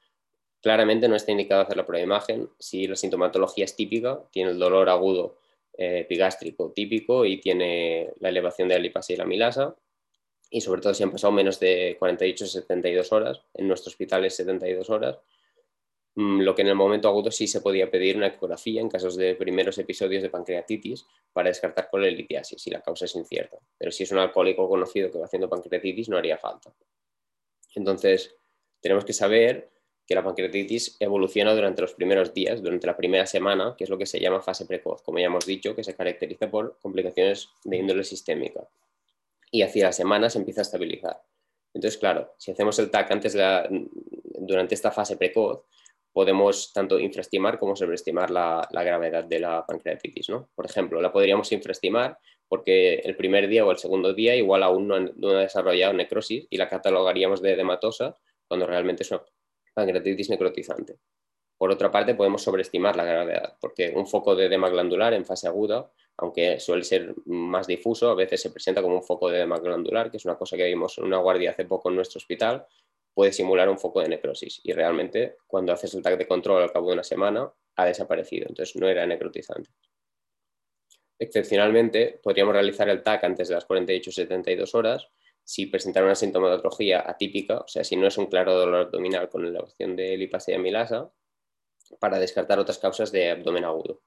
Claramente 0.61 1.07
no 1.07 1.15
está 1.15 1.31
indicado 1.31 1.61
hacer 1.61 1.77
la 1.77 1.85
prueba 1.85 1.99
de 1.99 2.05
imagen 2.05 2.49
si 2.59 2.87
la 2.87 2.95
sintomatología 2.95 3.65
es 3.65 3.75
típica, 3.75 4.21
tiene 4.31 4.51
el 4.51 4.59
dolor 4.59 4.89
agudo 4.89 5.37
eh, 5.77 5.99
epigástrico 5.99 6.71
típico 6.71 7.23
y 7.23 7.39
tiene 7.39 8.11
la 8.19 8.29
elevación 8.29 8.67
de 8.67 8.75
la 8.75 8.81
lipasa 8.81 9.13
y 9.13 9.15
la 9.15 9.25
milasa, 9.25 9.75
y 10.49 10.61
sobre 10.61 10.81
todo 10.81 10.93
si 10.93 11.03
han 11.03 11.11
pasado 11.11 11.31
menos 11.33 11.59
de 11.59 11.95
48 11.99 12.45
o 12.45 12.47
72 12.47 13.11
horas, 13.11 13.41
en 13.53 13.67
nuestro 13.67 13.89
hospital 13.89 14.25
es 14.25 14.35
72 14.35 14.89
horas, 14.89 15.17
mm, 16.15 16.41
lo 16.41 16.55
que 16.55 16.61
en 16.61 16.69
el 16.69 16.75
momento 16.75 17.07
agudo 17.07 17.31
sí 17.31 17.47
se 17.47 17.61
podía 17.61 17.91
pedir 17.91 18.17
una 18.17 18.27
ecografía 18.27 18.81
en 18.81 18.89
casos 18.89 19.15
de 19.17 19.35
primeros 19.35 19.77
episodios 19.77 20.23
de 20.23 20.29
pancreatitis 20.29 21.05
para 21.33 21.49
descartar 21.49 21.89
colelitiasis 21.89 22.61
si 22.61 22.69
la 22.69 22.81
causa 22.81 23.05
es 23.05 23.15
incierta. 23.15 23.57
Pero 23.77 23.91
si 23.91 24.03
es 24.03 24.11
un 24.11 24.19
alcohólico 24.19 24.67
conocido 24.69 25.11
que 25.11 25.19
va 25.19 25.25
haciendo 25.25 25.49
pancreatitis 25.49 26.09
no 26.09 26.17
haría 26.17 26.37
falta. 26.37 26.73
Entonces, 27.75 28.35
tenemos 28.81 29.05
que 29.05 29.13
saber 29.13 29.69
que 30.07 30.15
la 30.15 30.23
pancreatitis 30.23 30.95
evoluciona 31.01 31.53
durante 31.53 31.81
los 31.81 31.93
primeros 31.93 32.33
días, 32.33 32.63
durante 32.63 32.87
la 32.87 32.95
primera 32.95 33.25
semana, 33.25 33.75
que 33.77 33.83
es 33.83 33.89
lo 33.89 33.97
que 33.97 34.05
se 34.05 34.21
llama 34.21 34.41
fase 34.41 34.65
precoz, 34.65 35.01
como 35.01 35.19
ya 35.19 35.25
hemos 35.25 35.45
dicho, 35.45 35.75
que 35.75 35.83
se 35.83 35.95
caracteriza 35.95 36.49
por 36.49 36.79
complicaciones 36.79 37.49
de 37.65 37.77
índole 37.77 38.05
sistémica 38.05 38.69
y 39.57 39.63
hacia 39.63 39.85
la 39.85 39.91
semana 39.91 40.29
se 40.29 40.37
empieza 40.37 40.61
a 40.61 40.63
estabilizar. 40.63 41.19
Entonces, 41.73 41.99
claro, 41.99 42.35
si 42.37 42.51
hacemos 42.51 42.77
el 42.77 42.91
TAC 42.91 43.11
antes 43.11 43.35
durante 44.39 44.75
esta 44.75 44.91
fase 44.91 45.17
precoz, 45.17 45.63
podemos 46.13 46.71
tanto 46.73 46.99
infraestimar 46.99 47.57
como 47.57 47.75
sobreestimar 47.75 48.29
la, 48.29 48.67
gravedad 48.71 49.23
de 49.23 49.39
la 49.39 49.65
pancreatitis. 49.65 50.29
¿no? 50.29 50.49
Por 50.53 50.65
ejemplo, 50.65 51.01
la 51.01 51.11
podríamos 51.11 51.51
infraestimar 51.51 52.19
porque 52.47 52.95
el 53.03 53.15
primer 53.15 53.47
día 53.47 53.65
o 53.65 53.71
el 53.71 53.77
segundo 53.77 54.13
día 54.13 54.35
igual 54.35 54.61
aún 54.61 54.87
no, 54.87 55.29
ha 55.29 55.39
desarrollado 55.39 55.93
necrosis 55.93 56.45
y 56.49 56.57
la 56.57 56.69
catalogaríamos 56.69 57.41
de 57.41 57.53
edematosa 57.53 58.15
cuando 58.47 58.67
realmente 58.67 59.03
es 59.03 59.11
una 59.11 59.23
pancreatitis 59.73 60.29
necrotizante. 60.29 60.97
Por 61.57 61.71
otra 61.71 61.91
parte, 61.91 62.13
podemos 62.13 62.43
sobreestimar 62.43 62.95
la 62.95 63.03
gravedad, 63.03 63.57
porque 63.59 63.91
un 63.95 64.05
foco 64.05 64.35
de 64.35 64.45
edema 64.45 64.69
glandular 64.69 65.13
en 65.15 65.25
fase 65.25 65.47
aguda, 65.47 65.91
aunque 66.17 66.59
suele 66.59 66.83
ser 66.83 67.13
más 67.25 67.67
difuso, 67.67 68.09
a 68.09 68.15
veces 68.15 68.41
se 68.41 68.49
presenta 68.49 68.81
como 68.81 68.95
un 68.95 69.03
foco 69.03 69.29
de 69.29 69.37
edema 69.37 69.59
glandular, 69.59 70.09
que 70.09 70.17
es 70.17 70.25
una 70.25 70.37
cosa 70.37 70.57
que 70.57 70.65
vimos 70.65 70.97
en 70.97 71.05
una 71.05 71.17
guardia 71.17 71.51
hace 71.51 71.65
poco 71.65 71.89
en 71.89 71.95
nuestro 71.95 72.17
hospital, 72.17 72.65
puede 73.13 73.31
simular 73.31 73.69
un 73.69 73.77
foco 73.77 74.01
de 74.01 74.09
necrosis. 74.09 74.59
Y 74.63 74.73
realmente, 74.73 75.37
cuando 75.45 75.73
haces 75.73 75.93
el 75.93 76.01
tag 76.01 76.17
de 76.17 76.27
control 76.27 76.63
al 76.63 76.71
cabo 76.71 76.87
de 76.87 76.93
una 76.93 77.03
semana, 77.03 77.51
ha 77.75 77.85
desaparecido, 77.85 78.47
entonces 78.49 78.75
no 78.75 78.87
era 78.87 79.05
necrotizante. 79.05 79.69
Excepcionalmente, 81.19 82.19
podríamos 82.21 82.53
realizar 82.53 82.89
el 82.89 83.01
TAC 83.01 83.23
antes 83.23 83.47
de 83.47 83.55
las 83.55 83.65
48 83.65 84.09
o 84.09 84.13
72 84.13 84.75
horas 84.75 85.07
si 85.43 85.65
presentara 85.67 86.05
una 86.05 86.15
sintomatología 86.15 87.09
atípica, 87.09 87.59
o 87.59 87.67
sea, 87.67 87.83
si 87.83 87.95
no 87.95 88.07
es 88.07 88.17
un 88.17 88.25
claro 88.25 88.53
dolor 88.53 88.87
abdominal 88.87 89.29
con 89.29 89.45
elevación 89.45 89.95
de 89.95 90.17
lipasa 90.17 90.51
y 90.51 90.55
amilasa, 90.55 91.09
para 91.99 92.19
descartar 92.19 92.59
otras 92.59 92.79
causas 92.79 93.11
de 93.13 93.31
abdomen 93.31 93.63
agudo. 93.63 94.01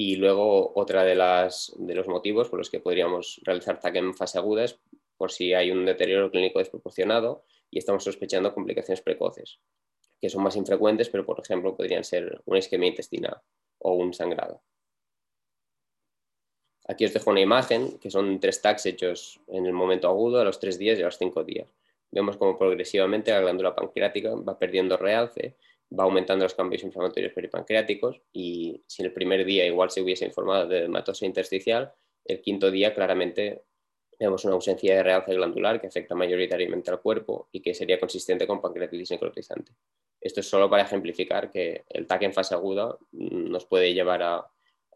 Y 0.00 0.14
luego 0.14 0.70
otra 0.76 1.02
de, 1.02 1.16
las, 1.16 1.74
de 1.76 1.92
los 1.92 2.06
motivos 2.06 2.48
por 2.48 2.60
los 2.60 2.70
que 2.70 2.78
podríamos 2.78 3.40
realizar 3.42 3.80
TAC 3.80 3.96
en 3.96 4.14
fase 4.14 4.38
aguda 4.38 4.62
es 4.62 4.78
por 5.16 5.32
si 5.32 5.54
hay 5.54 5.72
un 5.72 5.84
deterioro 5.84 6.30
clínico 6.30 6.60
desproporcionado 6.60 7.42
y 7.68 7.78
estamos 7.78 8.04
sospechando 8.04 8.54
complicaciones 8.54 9.02
precoces, 9.02 9.58
que 10.20 10.30
son 10.30 10.44
más 10.44 10.54
infrecuentes, 10.54 11.08
pero 11.08 11.26
por 11.26 11.40
ejemplo 11.40 11.76
podrían 11.76 12.04
ser 12.04 12.40
una 12.44 12.60
isquemia 12.60 12.88
intestinal 12.88 13.40
o 13.78 13.94
un 13.94 14.14
sangrado. 14.14 14.62
Aquí 16.86 17.04
os 17.04 17.12
dejo 17.12 17.30
una 17.30 17.40
imagen 17.40 17.98
que 17.98 18.12
son 18.12 18.38
tres 18.38 18.62
TACs 18.62 18.86
hechos 18.86 19.40
en 19.48 19.66
el 19.66 19.72
momento 19.72 20.06
agudo 20.06 20.40
a 20.40 20.44
los 20.44 20.60
tres 20.60 20.78
días 20.78 20.96
y 21.00 21.02
a 21.02 21.06
los 21.06 21.18
cinco 21.18 21.42
días. 21.42 21.66
Vemos 22.12 22.36
como 22.36 22.56
progresivamente 22.56 23.32
la 23.32 23.40
glándula 23.40 23.74
pancreática 23.74 24.36
va 24.36 24.56
perdiendo 24.60 24.96
realce 24.96 25.56
va 25.96 26.04
aumentando 26.04 26.44
los 26.44 26.54
cambios 26.54 26.82
inflamatorios 26.82 27.32
peripancreáticos 27.32 28.20
y 28.32 28.82
si 28.86 29.02
el 29.02 29.12
primer 29.12 29.44
día 29.44 29.66
igual 29.66 29.90
se 29.90 30.02
hubiese 30.02 30.26
informado 30.26 30.66
de 30.66 30.84
hematosa 30.84 31.24
intersticial, 31.24 31.92
el 32.24 32.40
quinto 32.40 32.70
día 32.70 32.94
claramente 32.94 33.64
vemos 34.18 34.44
una 34.44 34.54
ausencia 34.54 34.96
de 34.96 35.02
realce 35.02 35.34
glandular 35.34 35.80
que 35.80 35.86
afecta 35.86 36.14
mayoritariamente 36.14 36.90
al 36.90 37.00
cuerpo 37.00 37.48
y 37.52 37.60
que 37.60 37.74
sería 37.74 37.98
consistente 37.98 38.46
con 38.46 38.60
pancreatitis 38.60 39.12
necrotizante. 39.12 39.72
Esto 40.20 40.40
es 40.40 40.48
solo 40.48 40.68
para 40.68 40.82
ejemplificar 40.82 41.50
que 41.50 41.84
el 41.88 42.06
TAC 42.06 42.22
en 42.22 42.32
fase 42.34 42.54
aguda 42.54 42.98
nos 43.12 43.64
puede 43.66 43.94
llevar 43.94 44.22
a, 44.22 44.36
a 44.36 44.50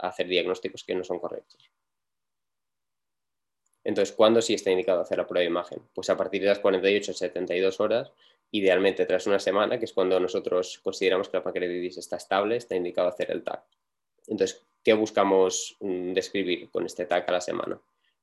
hacer 0.09 0.27
diagnósticos 0.27 0.85
que 0.85 0.95
no 0.95 1.05
son 1.05 1.21
correctos. 1.21 1.71
Entonces, 3.85 4.15
¿cuándo 4.15 4.43
sí 4.43 4.55
está 4.55 4.71
indicado 4.71 5.01
hacer 5.01 5.19
la 5.19 5.27
prueba 5.27 5.41
de 5.41 5.51
imagen? 5.51 5.83
Pues 5.95 6.09
a 6.11 6.17
partir 6.17 6.43
de 6.43 6.49
las 6.49 6.59
48 6.61 7.13
72 7.15 7.81
horas 7.81 8.13
idealmente 8.53 9.07
tras 9.07 9.27
una 9.27 9.39
semana, 9.39 9.79
que 9.79 9.87
es 9.87 9.93
cuando 9.93 10.21
nosotros 10.21 10.79
consideramos 10.85 11.29
que 11.29 11.39
la 11.39 11.43
pancreatitis 11.43 11.97
está 11.97 12.17
estable, 12.17 12.57
está 12.57 12.77
indicado 12.77 13.09
hacer 13.09 13.31
el 13.31 13.43
TAC. 13.43 13.65
Entonces, 14.27 14.65
¿qué 14.85 14.93
buscamos 14.93 15.77
mm, 15.81 16.13
describir 16.13 16.71
con 16.71 16.85
este 16.85 17.07
TAC 17.07 17.29
a 17.31 17.33
la 17.33 17.41
semana? 17.41 17.81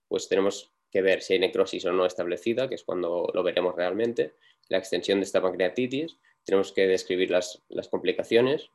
Pues 0.08 0.30
tenemos 0.30 0.72
que 0.92 1.02
ver 1.02 1.24
si 1.24 1.34
hay 1.34 1.40
necrosis 1.40 1.84
o 1.86 1.92
no 1.92 2.06
establecida, 2.06 2.70
que 2.70 2.76
es 2.76 2.84
cuando 2.84 3.30
lo 3.34 3.44
veremos 3.44 3.76
realmente, 3.76 4.36
la 4.70 4.78
extensión 4.78 5.20
de 5.20 5.26
esta 5.26 5.42
pancreatitis, 5.42 6.18
tenemos 6.46 6.72
que 6.72 6.86
describir 6.86 7.32
las, 7.32 7.62
complicaciones, 7.90 8.70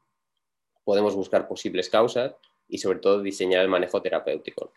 podemos 0.83 1.15
buscar 1.15 1.47
posibles 1.47 1.89
causas 1.89 2.35
y 2.69 2.79
sobre 2.79 2.99
todo 2.99 3.23
diseñar 3.23 3.63
el 3.63 3.69
manejo 3.69 4.03
terapéutico. 4.03 4.73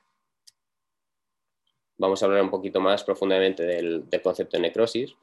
Vamos 1.98 2.22
a 2.22 2.28
hablar 2.28 2.44
un 2.44 2.52
poquito 2.52 2.80
más 2.80 3.04
profundamente 3.04 3.64
del 3.64 4.22
concepto 4.22 4.58
de 4.58 4.62
necrosis 4.62 5.16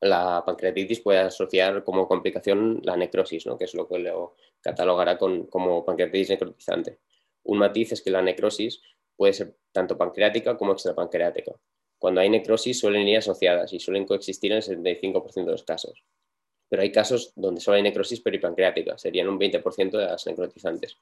la 0.00 0.42
pancreatitis 0.44 1.00
puede 1.00 1.18
asociar 1.18 1.84
como 1.84 2.08
complicación 2.08 2.80
la 2.84 2.96
necrosis, 2.96 3.46
¿no? 3.46 3.58
que 3.58 3.64
es 3.64 3.74
lo 3.74 3.86
que 3.86 3.98
lo 3.98 4.34
catalogará 4.60 5.18
como 5.18 5.84
pancreatitis 5.84 6.30
necrotizante. 6.30 6.98
Un 7.44 7.58
matiz 7.58 7.92
es 7.92 8.02
que 8.02 8.10
la 8.10 8.22
necrosis 8.22 8.80
puede 9.16 9.32
ser 9.32 9.56
tanto 9.72 9.98
pancreática 9.98 10.56
como 10.56 10.72
extrapancreática. 10.72 11.52
Cuando 11.98 12.20
hay 12.22 12.30
necrosis 12.30 12.80
suelen 12.80 13.06
ir 13.08 13.18
asociadas 13.18 13.72
y 13.72 13.80
suelen 13.80 14.06
coexistir 14.06 14.52
en 14.52 14.58
el 14.58 14.64
75% 14.64 15.44
de 15.44 15.52
los 15.52 15.64
casos. 15.64 16.02
Pero 16.68 16.82
hay 16.82 16.92
casos 16.92 17.32
donde 17.36 17.60
solo 17.60 17.76
hay 17.76 17.82
necrosis 17.82 18.20
peripancreática, 18.20 18.96
serían 18.96 19.28
un 19.28 19.38
20% 19.38 19.90
de 19.90 20.06
las 20.06 20.26
necrotizantes. 20.26 20.96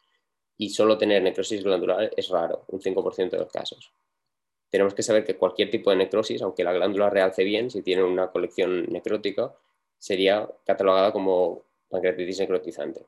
Y 0.56 0.70
solo 0.70 0.98
tener 0.98 1.22
necrosis 1.22 1.62
glandular 1.62 2.10
es 2.16 2.28
raro, 2.30 2.64
un 2.68 2.80
5% 2.80 3.30
de 3.30 3.38
los 3.38 3.52
casos 3.52 3.92
tenemos 4.70 4.94
que 4.94 5.02
saber 5.02 5.24
que 5.24 5.36
cualquier 5.36 5.70
tipo 5.70 5.90
de 5.90 5.96
necrosis, 5.96 6.42
aunque 6.42 6.64
la 6.64 6.72
glándula 6.72 7.10
realce 7.10 7.44
bien, 7.44 7.70
si 7.70 7.82
tiene 7.82 8.02
una 8.02 8.30
colección 8.30 8.86
necrótica, 8.90 9.54
sería 9.98 10.48
catalogada 10.64 11.12
como 11.12 11.64
pancreatitis 11.88 12.40
necrotizante. 12.40 13.06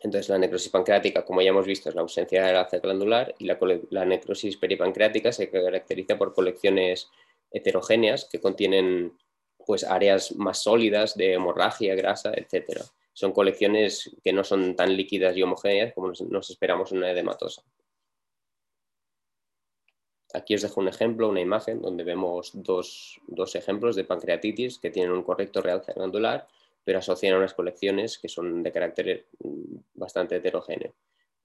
Entonces, 0.00 0.28
la 0.28 0.38
necrosis 0.38 0.70
pancreática, 0.70 1.24
como 1.24 1.40
ya 1.40 1.50
hemos 1.50 1.66
visto, 1.66 1.88
es 1.88 1.94
la 1.94 2.02
ausencia 2.02 2.44
de 2.44 2.52
realce 2.52 2.80
glandular 2.80 3.34
y 3.38 3.46
la, 3.46 4.04
necrosis 4.04 4.58
peripancreática 4.58 5.32
se 5.32 5.48
caracteriza 5.48 6.18
por 6.18 6.34
colecciones 6.34 7.08
heterogéneas 7.50 8.26
que 8.26 8.40
contienen 8.40 9.16
pues, 9.64 9.84
áreas 9.84 10.36
más 10.36 10.62
sólidas 10.62 11.16
de 11.16 11.34
hemorragia, 11.34 11.94
grasa, 11.94 12.32
etc. 12.34 12.82
Son 13.14 13.32
colecciones 13.32 14.14
que 14.22 14.34
no 14.34 14.44
son 14.44 14.76
tan 14.76 14.94
líquidas 14.94 15.34
y 15.36 15.42
homogéneas 15.42 15.94
como 15.94 16.12
nos 16.28 16.50
esperamos 16.50 16.92
en 16.92 16.98
una 16.98 17.10
edematosa. 17.10 17.62
Aquí 20.34 20.54
os 20.54 20.62
dejo 20.62 20.80
un 20.80 20.88
ejemplo, 20.88 21.28
una 21.28 21.40
imagen 21.40 21.80
donde 21.80 22.04
vemos 22.04 22.50
dos, 22.54 23.20
ejemplos 23.54 23.96
de 23.96 24.04
pancreatitis 24.04 24.78
que 24.78 24.90
tienen 24.90 25.12
un 25.12 25.22
correcto 25.22 25.60
realce 25.62 25.92
glandular, 25.92 26.48
pero 26.84 26.98
asocian 26.98 27.34
a 27.34 27.38
unas 27.38 27.54
colecciones 27.54 28.18
que 28.18 28.28
son 28.28 28.62
de 28.62 28.72
carácter 28.72 29.26
mm, 29.38 29.76
bastante 29.94 30.36
heterogéneo. 30.36 30.94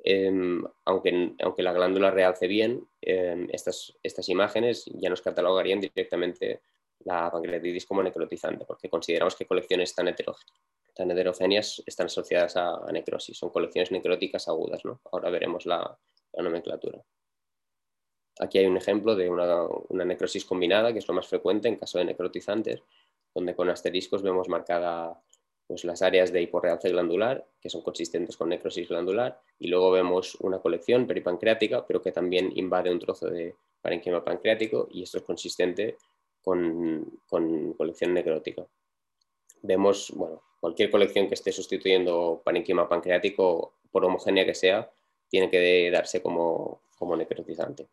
Em, 0.03 0.63
aunque, 0.85 1.33
aunque, 1.43 1.63
la 1.63 1.73
glándula 1.73 2.09
realce 2.09 2.47
bien, 2.47 2.87
em, 3.01 3.47
estas, 3.51 3.97
estas 4.01 4.29
imágenes 4.29 4.85
ya 4.85 5.09
nos 5.09 5.21
catalogarían 5.21 5.79
directamente 5.79 6.61
la 7.05 7.31
pancreatitis 7.31 7.85
como 7.85 8.03
necrotizante, 8.03 8.65
porque 8.65 8.89
consideramos 8.89 9.35
que 9.35 9.45
colecciones 9.45 9.93
tan, 9.93 10.13
tan 10.95 11.11
heterogéneas 11.11 11.83
están 11.85 12.07
asociadas 12.07 12.57
a, 12.57 12.91
necrosis, 12.91 13.37
son 13.37 13.51
colecciones 13.51 13.91
necróticas 13.91 14.47
agudas. 14.47 14.81
Ahora 15.11 15.29
veremos 15.29 15.65
la 15.65 15.97
nomenclatura. 16.33 17.03
Aquí 18.41 18.57
hay 18.57 18.65
un 18.65 18.75
ejemplo 18.75 19.15
de 19.15 19.29
una, 19.29 20.03
necrosis 20.03 20.45
combinada, 20.45 20.91
que 20.91 20.97
es 20.97 21.07
lo 21.07 21.13
más 21.13 21.27
frecuente 21.27 21.67
en 21.67 21.75
caso 21.75 21.99
de 21.99 22.05
necrotizantes, 22.05 22.81
donde 23.35 23.55
con 23.55 23.69
asteriscos 23.69 24.23
vemos 24.23 24.49
marcada 24.49 25.21
pues, 25.67 25.83
las 25.83 26.01
áreas 26.01 26.31
de 26.31 26.41
hiporrealce 26.41 26.89
glandular, 26.89 27.45
que 27.61 27.69
son 27.69 27.83
consistentes 27.83 28.35
con 28.35 28.49
necrosis 28.49 28.89
glandular, 28.89 29.39
y 29.59 29.67
luego 29.67 29.91
vemos 29.91 30.33
una 30.39 30.57
colección 30.57 31.05
peripancreática, 31.05 31.85
pero 31.85 32.01
que 32.01 32.11
también 32.11 32.51
invade 32.55 32.91
un 32.91 32.97
trozo 32.97 33.27
de 33.29 33.53
parenquima 33.79 34.25
pancreático, 34.25 34.87
y 34.89 35.03
esto 35.03 35.19
es 35.19 35.23
consistente 35.23 35.97
con, 36.41 37.19
colección 37.77 38.15
necrótica. 38.15 38.65
Vemos, 39.61 40.11
bueno, 40.15 40.41
cualquier 40.59 40.89
colección 40.89 41.27
que 41.27 41.35
esté 41.35 41.51
sustituyendo 41.51 42.41
parenquima 42.43 42.89
pancreático, 42.89 43.75
por 43.91 44.03
homogénea 44.03 44.47
que 44.47 44.55
sea, 44.55 44.89
tiene 45.29 45.47
que 45.51 45.91
darse 45.91 46.23
como 46.23 46.81
necrotizante. 47.15 47.87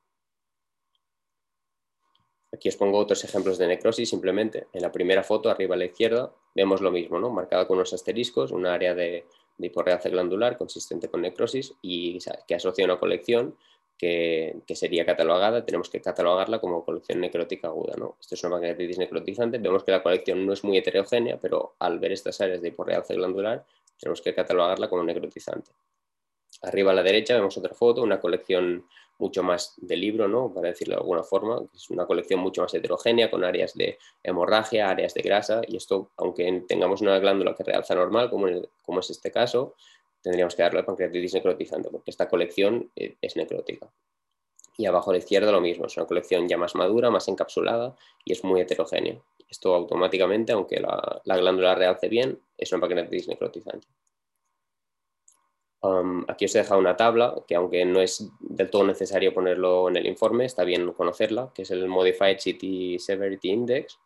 Aquí 2.53 2.69
os 2.69 2.77
pongo 2.77 2.99
otros 2.99 3.23
ejemplos 3.25 3.59
de 3.59 3.67
necrosis 3.67 4.09
simplemente. 4.09 4.69
En 4.73 4.83
la 4.83 4.91
primera 4.91 5.23
foto, 5.23 5.51
arriba 5.51 5.75
a 5.75 5.79
la 5.79 5.85
izquierda, 5.85 6.33
vemos 6.55 6.81
lo 6.81 6.91
mismo, 6.91 7.19
¿no? 7.19 7.31
marcada 7.31 7.67
con 7.67 7.77
unos 7.77 7.93
asteriscos, 7.93 8.53
una 8.53 8.73
área 8.73 8.95
de, 8.95 9.27
de 9.59 10.11
glandular 10.11 10.57
consistente 10.57 11.09
con 11.09 11.23
necrosis 11.23 11.75
y 11.83 12.19
que 12.47 12.55
asocia 12.55 12.85
una 12.85 12.99
colección 12.99 13.57
que, 13.99 14.63
sería 14.75 15.05
catalogada, 15.05 15.65
tenemos 15.65 15.91
que 15.91 16.01
catalogarla 16.01 16.61
como 16.61 16.85
colección 16.85 17.21
necrótica 17.21 17.69
aguda. 17.69 17.95
¿no? 17.99 18.17
Esto 18.21 18.37
es 18.37 18.45
una 18.45 18.53
pancreatitis 18.53 18.99
necrotizante, 18.99 19.59
vemos 19.59 19.85
que 19.85 19.91
la 19.91 20.03
colección 20.03 20.47
no 20.47 20.53
es 20.53 20.63
muy 20.65 20.79
heterogénea, 20.79 21.39
pero 21.39 21.75
al 21.81 21.99
ver 21.99 22.13
estas 22.13 22.41
áreas 22.41 22.63
de 22.63 22.69
hiporrealce 22.69 23.15
glandular, 23.15 23.65
tenemos 23.99 24.23
que 24.23 24.35
catalogarla 24.35 24.89
como 24.89 25.03
necrotizante. 25.03 25.73
Arriba 26.63 26.93
a 26.93 26.95
la 26.95 27.03
derecha 27.03 27.35
vemos 27.35 27.57
otra 27.57 27.75
foto, 27.75 28.03
una 28.03 28.21
colección 28.21 28.85
mucho 29.19 29.43
más 29.43 29.75
de 29.77 29.97
libro, 29.97 30.29
¿no? 30.29 30.53
para 30.53 30.69
decirlo 30.69 30.95
de 30.95 31.01
alguna 31.01 31.23
forma. 31.23 31.61
Es 31.75 31.91
una 31.91 32.07
colección 32.07 32.41
mucho 32.41 32.63
más 32.63 32.73
heterogénea, 32.75 33.31
con 33.31 33.45
áreas 33.45 33.75
de 33.75 33.99
hemorragia, 34.23 34.89
áreas 34.89 35.15
de 35.15 35.23
grasa, 35.23 35.61
y 35.67 35.77
esto, 35.77 36.11
aunque 36.17 36.65
tengamos 36.67 37.01
una 37.01 37.19
glándula 37.19 37.55
que 37.55 37.65
realza 37.65 37.95
normal, 37.95 38.31
como, 38.31 38.47
como 38.83 39.01
es 39.01 39.11
este 39.11 39.31
caso, 39.31 39.75
tendríamos 40.23 40.55
que 40.55 40.63
darle 40.63 40.85
pancreatitis 40.85 41.35
necrotizante, 41.35 41.91
porque 41.91 42.11
esta 42.11 42.29
colección 42.29 42.91
eh, 42.97 43.17
es 43.21 43.37
necrótica. 43.37 43.91
Y 44.77 44.87
abajo 44.87 45.11
a 45.11 45.15
la 45.15 45.19
izquierda 45.19 45.51
lo 45.51 45.61
mismo, 45.61 45.87
es 45.87 45.97
una 45.97 46.07
colección 46.07 46.47
ya 46.49 46.57
más 46.57 46.77
madura, 46.77 47.11
más 47.11 47.27
encapsulada 47.27 47.97
y 48.25 48.33
es 48.33 48.45
muy 48.45 48.61
heterogénea. 48.61 49.21
Esto 49.49 49.75
automáticamente, 49.75 50.53
aunque 50.53 50.79
la, 50.79 51.21
la 51.25 51.37
glándula 51.37 51.75
realce 51.75 52.09
bien, 52.09 52.41
es 52.57 52.71
una 52.73 52.81
pancreatitis 52.83 53.27
necrotizante 53.27 53.89
aquí 56.27 56.45
os 56.45 56.55
he 56.55 56.59
dejado 56.59 56.81
una 56.81 56.97
tabla 56.97 57.35
que 57.47 57.55
aunque 57.55 57.85
no 57.85 58.01
es 58.01 58.29
del 58.41 58.71
todo 58.71 58.85
necesario 58.85 59.33
ponerlo 59.33 59.89
en 59.89 59.97
el 59.97 60.07
informe, 60.07 60.45
está 60.45 60.65
bien 60.65 60.93
conocerla, 60.93 61.53
que 61.55 61.63
es 61.63 61.71
el 61.71 61.87
Modified 61.87 62.39
City 62.39 62.99
Severity 62.99 63.51
Index, 63.51 63.99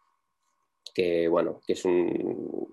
que, 0.94 1.28
bueno, 1.28 1.60
que 1.66 1.72
es 1.72 1.84
un, 1.84 2.68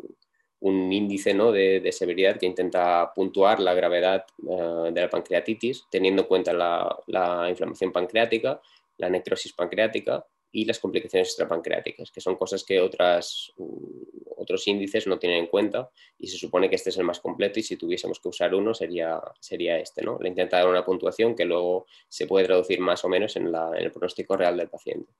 índice 0.61 1.33
¿no? 1.33 1.51
de, 1.51 1.89
severidad 1.91 2.37
que 2.37 2.45
intenta 2.45 3.13
puntuar 3.13 3.61
la 3.61 3.73
gravedad 3.73 4.25
eh, 4.49 4.91
de 4.91 5.01
la 5.01 5.09
pancreatitis, 5.09 5.85
teniendo 5.89 6.23
en 6.23 6.27
cuenta 6.27 6.51
la 6.51 7.47
inflamación 7.49 7.93
pancreática, 7.93 8.61
la 8.97 9.09
necrosis 9.09 9.53
pancreática 9.53 10.25
y 10.51 10.65
las 10.65 10.79
complicaciones 10.79 11.29
extrapancreáticas, 11.29 12.11
que 12.11 12.21
son 12.21 12.35
cosas 12.35 12.63
que 12.63 12.79
otras, 12.79 13.53
mm, 13.57 14.29
otros 14.37 14.67
índices 14.67 15.05
no 15.07 15.19
tienen 15.19 15.39
en 15.39 15.47
cuenta 15.47 15.89
y 16.17 16.27
se 16.27 16.37
supone 16.37 16.69
que 16.69 16.75
este 16.75 16.89
es 16.89 16.97
el 16.97 17.03
más 17.03 17.19
completo 17.19 17.59
y 17.59 17.63
si 17.63 17.77
tuviésemos 17.77 18.19
que 18.19 18.29
usar 18.29 18.55
uno 18.55 18.73
sería, 18.73 19.21
sería 19.39 19.77
este. 19.77 20.03
¿no? 20.03 20.17
Le 20.19 20.29
intenta 20.29 20.57
dar 20.57 20.67
una 20.67 20.85
puntuación 20.85 21.35
que 21.35 21.45
luego 21.45 21.85
se 22.07 22.25
puede 22.25 22.45
traducir 22.45 22.79
más 22.79 23.03
o 23.05 23.09
menos 23.09 23.35
en, 23.35 23.47
en 23.47 23.75
el 23.75 23.91
pronóstico 23.91 24.35
real 24.35 24.57
del 24.57 24.69
paciente. 24.69 25.11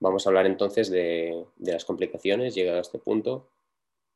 Vamos 0.00 0.26
a 0.26 0.30
hablar 0.30 0.46
entonces 0.46 0.90
de, 0.90 1.44
de 1.56 1.72
las 1.72 1.84
complicaciones, 1.84 2.54
llegado 2.54 2.78
a 2.78 2.82
este 2.82 2.98
punto. 2.98 3.50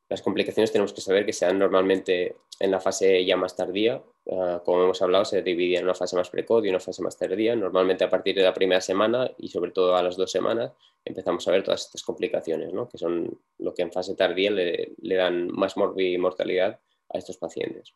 Las 0.09 0.21
complicaciones 0.21 0.71
tenemos 0.71 0.93
que 0.93 1.01
saber 1.01 1.25
que 1.25 1.33
se 1.33 1.45
dan 1.45 1.59
normalmente 1.59 2.37
en 2.59 2.71
la 2.71 2.79
fase 2.79 3.25
ya 3.25 3.35
más 3.35 3.55
tardía. 3.55 4.01
Ah, 4.31 4.61
como 4.63 4.83
hemos 4.83 5.01
hablado, 5.01 5.25
se 5.25 5.41
divide 5.41 5.77
en 5.77 5.83
una 5.83 5.95
fase 5.95 6.15
más 6.15 6.29
precoz 6.29 6.63
y 6.65 6.69
una 6.69 6.79
fase 6.79 7.01
más 7.01 7.17
tardía. 7.17 7.55
Normalmente 7.55 8.03
a 8.03 8.09
partir 8.09 8.35
de 8.35 8.43
la 8.43 8.53
primera 8.53 8.79
semana 8.79 9.29
y 9.37 9.49
sobre 9.49 9.71
todo 9.71 9.95
a 9.95 10.03
las 10.03 10.15
dos 10.15 10.31
semanas 10.31 10.71
empezamos 11.03 11.45
a 11.47 11.51
ver 11.51 11.63
todas 11.63 11.85
estas 11.85 12.03
complicaciones, 12.03 12.71
que 12.89 12.97
son 12.97 13.37
lo 13.59 13.73
que 13.73 13.81
en 13.81 13.91
fase 13.91 14.15
tardía 14.15 14.51
le, 14.51 14.95
dan 15.01 15.47
más 15.51 15.75
mortalidad 15.75 16.79
a 17.09 17.17
estos 17.17 17.37
pacientes. 17.37 17.93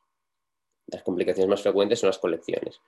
Las 0.88 1.04
complicaciones 1.04 1.50
más 1.50 1.62
frecuentes 1.62 2.00
son 2.00 2.08
las 2.08 2.20
colecciones. 2.20 2.82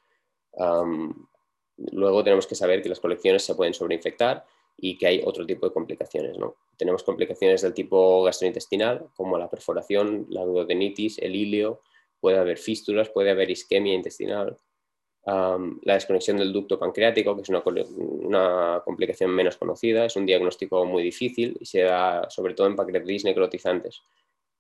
luego 1.78 2.24
tenemos 2.24 2.46
que 2.46 2.56
saber 2.56 2.82
que 2.82 2.90
las 2.90 3.00
colecciones 3.00 3.44
se 3.44 3.56
pueden 3.56 3.74
sobreinfectar 3.74 4.46
y 4.76 4.98
que 4.98 5.08
hay 5.08 5.22
otro 5.26 5.46
tipo 5.46 5.66
de 5.66 5.74
complicaciones. 5.74 6.38
¿no? 6.38 6.56
Tenemos 6.78 7.04
complicaciones 7.04 7.62
del 7.62 7.74
tipo 7.74 8.24
gastrointestinal, 8.24 9.10
como 9.16 9.38
la 9.38 9.50
perforación, 9.50 10.26
la 10.30 10.44
duodenitis, 10.44 11.20
el 11.20 11.36
ilio, 11.36 11.82
puede 12.20 12.38
haber 12.38 12.58
fístulas, 12.58 13.10
puede 13.10 13.32
haber 13.32 13.50
isquemia 13.50 13.94
intestinal, 13.94 14.58
la 15.26 15.94
desconexión 15.94 16.38
del 16.38 16.54
ducto 16.54 16.80
pancreático, 16.80 17.36
que 17.36 17.42
es 17.44 17.50
una, 17.50 18.82
complicación 18.84 19.32
menos 19.32 19.58
conocida, 19.58 20.06
es 20.06 20.16
un 20.16 20.26
diagnóstico 20.26 20.86
muy 20.86 21.04
difícil 21.04 21.58
y 21.60 21.66
se 21.66 21.82
da 21.82 22.30
sobre 22.30 22.54
todo 22.54 22.68
en 22.68 22.76
pancreatitis 22.76 23.26
necrotizantes. 23.26 24.02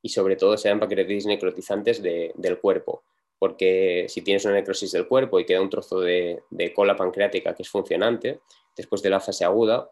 Y 0.01 0.09
sobre 0.09 0.35
todo 0.35 0.57
se 0.57 0.69
da 0.69 0.73
en 0.73 0.79
pancreatitis 0.79 1.25
necrotizantes 1.25 2.01
del 2.01 2.59
cuerpo, 2.59 3.03
porque 3.37 4.05
si 4.09 4.21
tienes 4.21 4.45
una 4.45 4.55
necrosis 4.55 4.91
del 4.91 5.07
cuerpo 5.07 5.39
y 5.39 5.45
queda 5.45 5.61
un 5.61 5.69
trozo 5.69 6.01
de, 6.01 6.43
de 6.49 6.73
cola 6.73 6.95
pancreática 6.95 7.55
que 7.55 7.63
es 7.63 7.69
funcionante, 7.69 8.39
después 8.75 9.01
de 9.01 9.09
la 9.09 9.19
fase 9.19 9.45
aguda, 9.45 9.89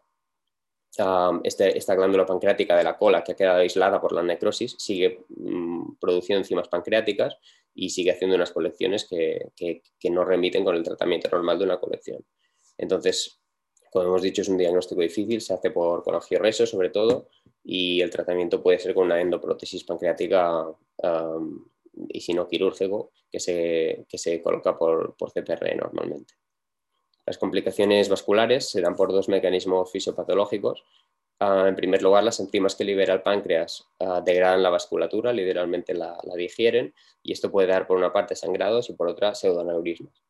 este, 1.44 1.78
esta 1.78 1.94
glándula 1.94 2.26
pancreática 2.26 2.76
de 2.76 2.84
la 2.84 2.96
cola 2.96 3.22
que 3.22 3.32
ha 3.32 3.36
quedado 3.36 3.58
aislada 3.58 4.00
por 4.00 4.12
la 4.12 4.22
necrosis 4.22 4.74
sigue 4.78 5.24
mm, 5.28 5.96
produciendo 6.00 6.40
enzimas 6.40 6.68
pancreáticas 6.68 7.36
y 7.74 7.90
sigue 7.90 8.10
haciendo 8.10 8.36
unas 8.36 8.50
colecciones 8.50 9.06
que, 9.08 9.82
no 10.10 10.24
remiten 10.24 10.64
con 10.64 10.74
el 10.74 10.82
tratamiento 10.82 11.28
normal 11.30 11.58
de 11.58 11.64
una 11.64 11.78
colección. 11.78 12.24
Entonces, 12.76 13.40
como 13.92 14.06
hemos 14.06 14.22
dicho, 14.22 14.42
es 14.42 14.48
un 14.48 14.58
diagnóstico 14.58 15.00
difícil, 15.00 15.40
se 15.40 15.54
hace 15.54 15.70
por 15.70 16.02
con 16.02 16.20
sobre 16.20 16.90
todo 16.90 17.28
y 17.62 18.00
el 18.00 18.10
tratamiento 18.10 18.62
puede 18.62 18.78
ser 18.78 18.94
con 18.94 19.06
una 19.06 19.20
endoprótesis 19.20 19.84
pancreática 19.84 20.66
y 22.08 22.20
si 22.20 22.32
no 22.32 22.48
quirúrgico 22.48 23.12
que 23.30 23.40
se, 23.40 24.06
se 24.08 24.42
coloca 24.42 24.76
por, 24.76 25.16
por 25.16 25.30
CPR 25.30 25.76
normalmente. 25.76 26.34
Las 27.28 27.36
complicaciones 27.36 28.08
vasculares 28.08 28.70
se 28.70 28.80
dan 28.80 28.96
por 28.96 29.12
dos 29.12 29.28
mecanismos 29.28 29.92
fisiopatológicos. 29.92 30.82
Ah, 31.38 31.66
en 31.68 31.76
primer 31.76 32.00
lugar, 32.00 32.24
las 32.24 32.40
enzimas 32.40 32.74
que 32.74 32.84
libera 32.84 33.12
el 33.12 33.20
páncreas 33.20 33.86
ah, 34.00 34.22
degradan 34.24 34.62
la 34.62 34.70
vasculatura, 34.70 35.30
literalmente 35.30 35.92
la, 35.92 36.16
digieren, 36.38 36.94
y 37.22 37.32
esto 37.32 37.50
puede 37.50 37.68
dar 37.68 37.86
por 37.86 37.98
una 37.98 38.14
parte 38.14 38.34
sangrados 38.34 38.88
y 38.88 38.94
por 38.94 39.08
otra 39.08 39.34
pseudoneurismas. 39.34 40.22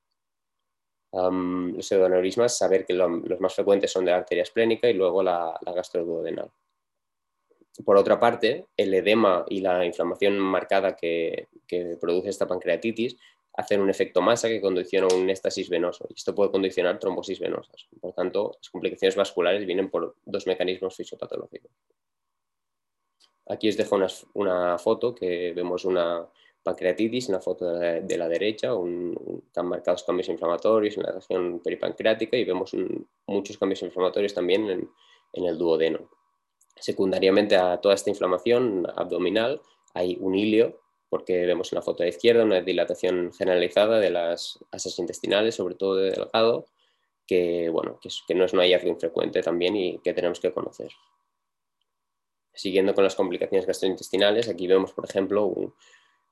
los 1.13 1.87
pseudoneurismas, 1.87 2.59
saber 2.59 2.85
que 2.85 2.95
los 2.95 3.39
más 3.39 3.55
frecuentes 3.55 3.93
son 3.93 4.05
de 4.05 4.11
la 4.11 4.17
arteria 4.17 4.43
esplénica 4.43 4.91
y 4.91 4.95
luego 4.95 5.23
la, 5.23 5.57
la 5.65 5.73
gastroduodenal. 5.73 6.51
Por 7.85 7.97
otra 7.97 8.19
parte, 8.19 8.67
el 8.77 8.93
edema 8.93 9.45
y 9.49 9.61
la 9.61 9.85
inflamación 9.85 10.37
marcada 10.37 10.97
que, 10.97 11.47
que 11.65 11.97
produce 12.01 12.31
esta 12.31 12.49
pancreatitis 12.49 13.17
hacen 13.59 13.81
un 13.81 13.91
efecto 13.91 14.23
masa 14.23 14.47
que 14.49 14.61
condiciona 14.61 15.09
un 15.13 15.29
éstasis 15.31 15.69
venoso 15.69 16.07
y 16.11 16.15
esto 16.15 16.33
puede 16.33 16.53
condicionar 16.53 17.01
trombosis 17.01 17.41
venosas. 17.41 17.89
Por 18.01 18.13
tanto, 18.13 18.53
las 18.57 18.71
complicaciones 18.71 19.17
vasculares 19.17 19.67
vienen 19.67 19.91
por 19.91 20.15
dos 20.25 20.47
mecanismos 20.47 20.95
fisiopatológicos. 20.95 21.73
Aquí 23.47 23.69
os 23.69 23.77
dejo 23.77 23.99
una, 24.35 24.79
foto 24.79 25.13
que 25.13 25.53
vemos 25.57 25.85
una 25.85 26.25
pancreatitis, 26.63 27.31
una 27.31 27.41
foto 27.41 27.69
de 27.75 28.17
la, 28.17 28.29
derecha, 28.29 28.75
un, 28.75 29.43
están 29.49 29.67
marcados 29.67 30.05
cambios 30.05 30.29
inflamatorios 30.29 30.97
en 30.97 31.03
la 31.03 31.13
región 31.13 31.59
peripancreática 31.59 32.37
y 32.37 32.45
vemos 32.45 32.77
muchos 33.27 33.59
cambios 33.59 33.83
inflamatorios 33.83 34.35
también 34.35 34.71
en, 34.71 34.91
en 35.33 35.45
el 35.45 35.59
duodeno. 35.59 36.09
Secundariamente 36.77 37.57
a 37.57 37.81
toda 37.81 37.97
esta 37.97 38.11
inflamación 38.11 38.87
abdominal 38.95 39.61
hay 39.95 40.17
un 40.21 40.37
hilio 40.37 40.79
porque 41.09 41.47
vemos 41.47 41.73
en 41.73 41.77
la 41.77 41.83
foto 41.83 42.03
de 42.03 42.11
izquierda 42.11 42.45
una 42.45 42.61
dilatación 42.61 43.33
generalizada 43.33 43.99
de 43.99 44.11
las 44.11 44.59
asas 44.71 44.99
intestinales, 44.99 45.55
sobre 45.55 45.75
todo 45.75 45.97
de 45.97 46.11
delgado, 46.11 46.67
que, 47.27 47.69
bueno, 47.69 48.01
que, 48.01 48.35
no 48.35 48.45
es 48.45 48.53
un 48.53 48.61
hallazgo 48.61 48.89
infrecuente 48.89 49.43
también 49.43 49.77
y 49.77 49.99
que 49.99 50.15
tenemos 50.15 50.41
que 50.41 50.53
conocer. 50.53 50.91
Siguiendo 52.53 52.95
con 52.95 53.05
las 53.05 53.15
complicaciones 53.15 53.67
gastrointestinales, 53.67 54.49
aquí 54.49 54.67
vemos, 54.67 54.93
por 54.93 55.05
ejemplo, 55.05 55.75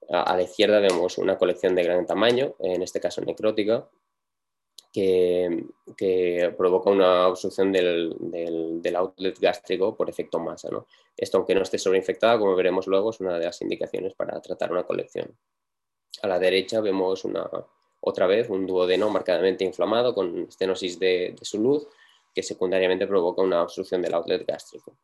a 0.08 0.36
la 0.36 0.42
izquierda 0.42 0.80
vemos 0.80 1.18
una 1.18 1.38
colección 1.38 1.74
de 1.74 1.84
gran 1.84 2.06
tamaño, 2.06 2.54
en 2.58 2.82
este 2.82 3.00
caso 3.00 3.20
necrótica, 3.20 3.88
que, 4.92 6.54
provoca 6.56 6.90
una 6.90 7.28
obstrucción 7.28 7.72
del, 7.72 8.14
outlet 8.96 9.38
gástrico 9.38 9.96
por 9.96 10.08
efecto 10.08 10.38
masa. 10.38 10.68
Esto, 11.16 11.38
aunque 11.38 11.54
no 11.54 11.62
esté 11.62 11.78
sobreinfectada, 11.78 12.38
como 12.38 12.54
veremos 12.56 12.86
luego, 12.86 13.10
es 13.10 13.20
una 13.20 13.38
de 13.38 13.44
las 13.44 13.60
indicaciones 13.62 14.14
para 14.14 14.40
tratar 14.40 14.72
una 14.72 14.84
colección. 14.84 15.36
A 16.22 16.28
la 16.28 16.38
derecha 16.38 16.80
vemos 16.80 17.24
una, 17.24 17.48
otra 18.00 18.26
vez 18.26 18.48
un 18.48 18.66
duodeno 18.66 19.10
marcadamente 19.10 19.64
inflamado 19.64 20.14
con 20.14 20.46
estenosis 20.48 20.98
de, 20.98 21.34
su 21.42 21.60
luz, 21.60 21.88
que 22.34 22.42
secundariamente 22.42 23.06
provoca 23.06 23.42
una 23.42 23.62
obstrucción 23.62 24.02
del 24.02 24.14
outlet 24.14 24.46
gástrico. 24.46 24.96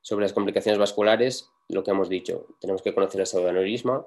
Sobre 0.00 0.24
las 0.24 0.32
complicaciones 0.32 0.78
vasculares, 0.78 1.50
lo 1.68 1.84
que 1.84 1.90
hemos 1.90 2.08
dicho, 2.08 2.46
tenemos 2.60 2.82
que 2.82 2.94
conocer 2.94 3.20
el 3.20 3.26
pseudoneurisma, 3.26 4.06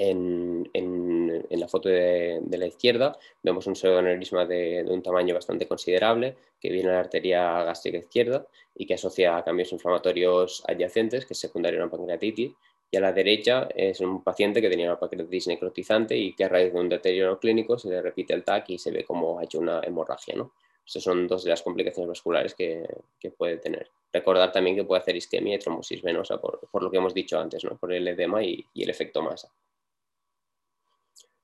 en, 0.00 1.50
la 1.50 1.68
foto 1.68 1.88
de, 1.88 2.40
la 2.50 2.66
izquierda 2.66 3.18
vemos 3.42 3.66
un 3.66 3.76
pseudoneurisma 3.76 4.46
de, 4.46 4.82
de, 4.84 4.90
un 4.90 5.02
tamaño 5.02 5.34
bastante 5.34 5.66
considerable 5.66 6.36
que 6.60 6.70
viene 6.70 6.88
a 6.88 6.94
la 6.94 7.00
arteria 7.00 7.62
gástrica 7.64 7.98
izquierda 7.98 8.46
y 8.74 8.86
que 8.86 8.94
asocia 8.94 9.36
a 9.36 9.44
cambios 9.44 9.72
inflamatorios 9.72 10.62
adyacentes, 10.66 11.26
que 11.26 11.34
es 11.34 11.38
secundario 11.40 11.80
a 11.80 11.84
una 11.84 11.90
pancreatitis. 11.90 12.52
Y 12.92 12.96
a 12.96 13.00
la 13.00 13.12
derecha 13.12 13.68
es 13.74 14.00
un 14.00 14.24
paciente 14.24 14.60
que 14.60 14.68
tenía 14.68 14.86
una 14.86 14.98
pancreatitis 14.98 15.48
necrotizante 15.48 16.16
y 16.16 16.34
que 16.34 16.44
a 16.44 16.48
raíz 16.48 16.72
de 16.72 16.80
un 16.80 16.88
deterioro 16.88 17.38
clínico 17.38 17.78
se 17.78 17.88
le 17.88 18.02
repite 18.02 18.34
el 18.34 18.42
TAC 18.42 18.70
y 18.70 18.78
se 18.78 18.90
ve 18.90 19.04
como 19.04 19.38
ha 19.38 19.44
hecho 19.44 19.58
una 19.60 19.80
hemorragia. 19.84 20.34
¿no? 20.34 20.52
Estas 20.84 21.04
son 21.04 21.28
dos 21.28 21.44
de 21.44 21.50
las 21.50 21.62
complicaciones 21.62 22.08
vasculares 22.08 22.54
que, 22.54 22.88
puede 23.36 23.58
tener. 23.58 23.90
Recordar 24.12 24.50
también 24.50 24.74
que 24.74 24.84
puede 24.84 25.02
hacer 25.02 25.14
isquemia 25.14 25.54
y 25.54 25.58
trombosis 25.58 26.02
venosa 26.02 26.40
por, 26.40 26.82
lo 26.82 26.90
que 26.90 26.96
hemos 26.96 27.14
dicho 27.14 27.38
antes, 27.38 27.62
¿no? 27.64 27.76
por 27.76 27.92
el 27.92 28.08
edema 28.08 28.42
y 28.42 28.66
el 28.74 28.90
efecto 28.90 29.22
masa. 29.22 29.52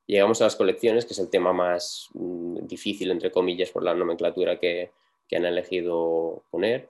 Llegamos 0.07 0.40
a 0.40 0.45
las 0.45 0.57
colecciones, 0.57 1.05
que 1.05 1.14
es 1.14 1.19
el 1.19 1.31
tema 1.31 1.53
más 1.53 2.09
mm, 2.14 2.66
difícil, 2.66 3.11
entre 3.11 3.31
comillas, 3.31 3.71
por 3.71 3.83
la 3.83 3.95
nomenclatura 3.95 4.59
que, 4.59 4.90
han 5.33 5.45
elegido 5.45 6.45
poner. 6.51 6.88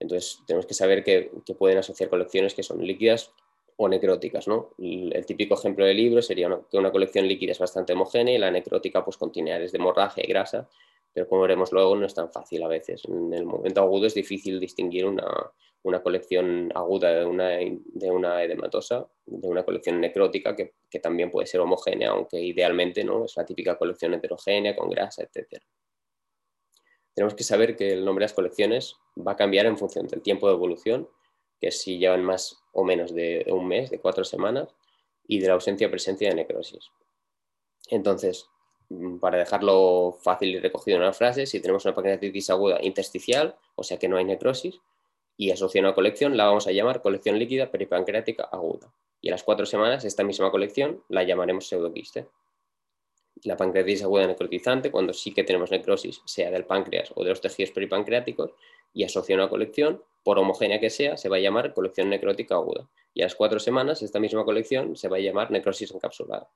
Entonces, 0.00 0.40
tenemos 0.46 0.64
que 0.66 0.74
saber 0.74 1.04
que, 1.04 1.30
pueden 1.58 1.78
asociar 1.78 2.08
colecciones 2.08 2.54
que 2.54 2.62
son 2.62 2.84
líquidas 2.84 3.30
o 3.76 3.88
necróticas. 3.88 4.48
¿no? 4.48 4.70
El, 4.78 5.26
típico 5.26 5.54
ejemplo 5.54 5.84
de 5.84 5.92
libro 5.92 6.22
sería 6.22 6.48
que 6.70 6.78
una 6.78 6.90
colección 6.90 7.28
líquida 7.28 7.52
es 7.52 7.58
bastante 7.58 7.92
homogénea 7.92 8.34
y 8.34 8.38
la 8.38 8.50
necrótica 8.50 9.04
pues, 9.04 9.18
contiene 9.18 9.52
áreas 9.52 9.72
de 9.72 9.78
hemorragia 9.78 10.24
y 10.24 10.28
grasa, 10.28 10.68
pero 11.14 11.28
como 11.28 11.42
veremos 11.42 11.72
luego 11.72 11.94
no 11.94 12.06
es 12.06 12.14
tan 12.14 12.30
fácil 12.30 12.62
a 12.64 12.68
veces. 12.68 13.04
En 13.06 13.32
el 13.32 13.46
momento 13.46 13.80
agudo 13.80 14.06
es 14.06 14.14
difícil 14.14 14.58
distinguir 14.58 15.06
una, 15.06 15.24
una 15.84 16.02
colección 16.02 16.72
aguda 16.74 17.14
de 17.14 17.24
una, 17.24 17.50
de 17.50 18.10
una 18.10 18.42
edematosa, 18.42 19.06
de 19.24 19.48
una 19.48 19.64
colección 19.64 20.00
necrótica 20.00 20.56
que, 20.56 20.74
que, 20.90 20.98
también 20.98 21.30
puede 21.30 21.46
ser 21.46 21.60
homogénea, 21.60 22.10
aunque 22.10 22.40
idealmente 22.40 23.04
no 23.04 23.26
es 23.26 23.36
la 23.36 23.46
típica 23.46 23.78
colección 23.78 24.12
heterogénea 24.14 24.74
con 24.74 24.90
grasa, 24.90 25.22
etc. 25.22 25.62
Tenemos 27.14 27.34
que 27.34 27.44
saber 27.44 27.76
que 27.76 27.92
el 27.92 28.04
nombre 28.04 28.24
de 28.24 28.26
las 28.26 28.34
colecciones 28.34 28.96
va 29.16 29.32
a 29.32 29.36
cambiar 29.36 29.66
en 29.66 29.78
función 29.78 30.08
del 30.08 30.20
tiempo 30.20 30.48
de 30.48 30.54
evolución, 30.54 31.08
que 31.60 31.70
si 31.70 31.98
llevan 31.98 32.24
más 32.24 32.60
o 32.72 32.82
menos 32.82 33.14
de 33.14 33.46
un 33.48 33.68
mes, 33.68 33.88
de 33.90 34.00
cuatro 34.00 34.24
semanas, 34.24 34.74
y 35.28 35.38
de 35.38 35.46
la 35.46 35.54
ausencia 35.54 35.86
o 35.86 35.90
presencia 35.90 36.28
de 36.28 36.34
necrosis. 36.34 36.90
Entonces, 37.88 38.48
para 39.20 39.38
dejarlo 39.38 40.18
fácil 40.22 40.50
y 40.50 40.58
recogido 40.58 40.96
en 40.96 41.02
una 41.02 41.12
frase, 41.12 41.46
si 41.46 41.60
tenemos 41.60 41.84
una 41.84 41.94
pancreatitis 41.94 42.50
aguda 42.50 42.78
intersticial, 42.82 43.56
o 43.74 43.82
sea 43.82 43.98
que 43.98 44.08
no 44.08 44.16
hay 44.16 44.24
necrosis, 44.24 44.80
y 45.36 45.50
asocia 45.50 45.80
una 45.80 45.94
colección, 45.94 46.36
la 46.36 46.44
vamos 46.44 46.66
a 46.66 46.72
llamar 46.72 47.02
colección 47.02 47.38
líquida 47.38 47.70
peripancreática 47.70 48.44
aguda. 48.44 48.92
Y 49.20 49.28
a 49.28 49.32
las 49.32 49.42
cuatro 49.42 49.66
semanas, 49.66 50.04
esta 50.04 50.22
misma 50.22 50.50
colección 50.50 51.02
la 51.08 51.24
llamaremos 51.24 51.66
pseudoquiste. 51.66 52.28
La 53.42 53.56
pancreatitis 53.56 54.04
aguda 54.04 54.26
necrotizante, 54.26 54.90
cuando 54.90 55.12
sí 55.12 55.34
que 55.34 55.44
tenemos 55.44 55.70
necrosis, 55.70 56.20
sea 56.24 56.50
del 56.50 56.66
páncreas 56.66 57.10
o 57.14 57.24
de 57.24 57.30
los 57.30 57.40
tejidos 57.40 57.72
peripancreáticos, 57.72 58.52
y 58.92 59.02
asocia 59.02 59.34
una 59.34 59.48
colección, 59.48 60.02
por 60.22 60.38
homogénea 60.38 60.78
que 60.78 60.90
sea, 60.90 61.16
se 61.16 61.28
va 61.28 61.36
a 61.36 61.40
llamar 61.40 61.74
colección 61.74 62.08
necrótica 62.08 62.54
aguda. 62.54 62.88
Y 63.12 63.22
a 63.22 63.24
las 63.24 63.34
cuatro 63.34 63.58
semanas, 63.58 64.02
esta 64.02 64.20
misma 64.20 64.44
colección 64.44 64.96
se 64.96 65.08
va 65.08 65.16
a 65.16 65.20
llamar 65.20 65.50
necrosis 65.50 65.90
encapsulada. 65.92 66.48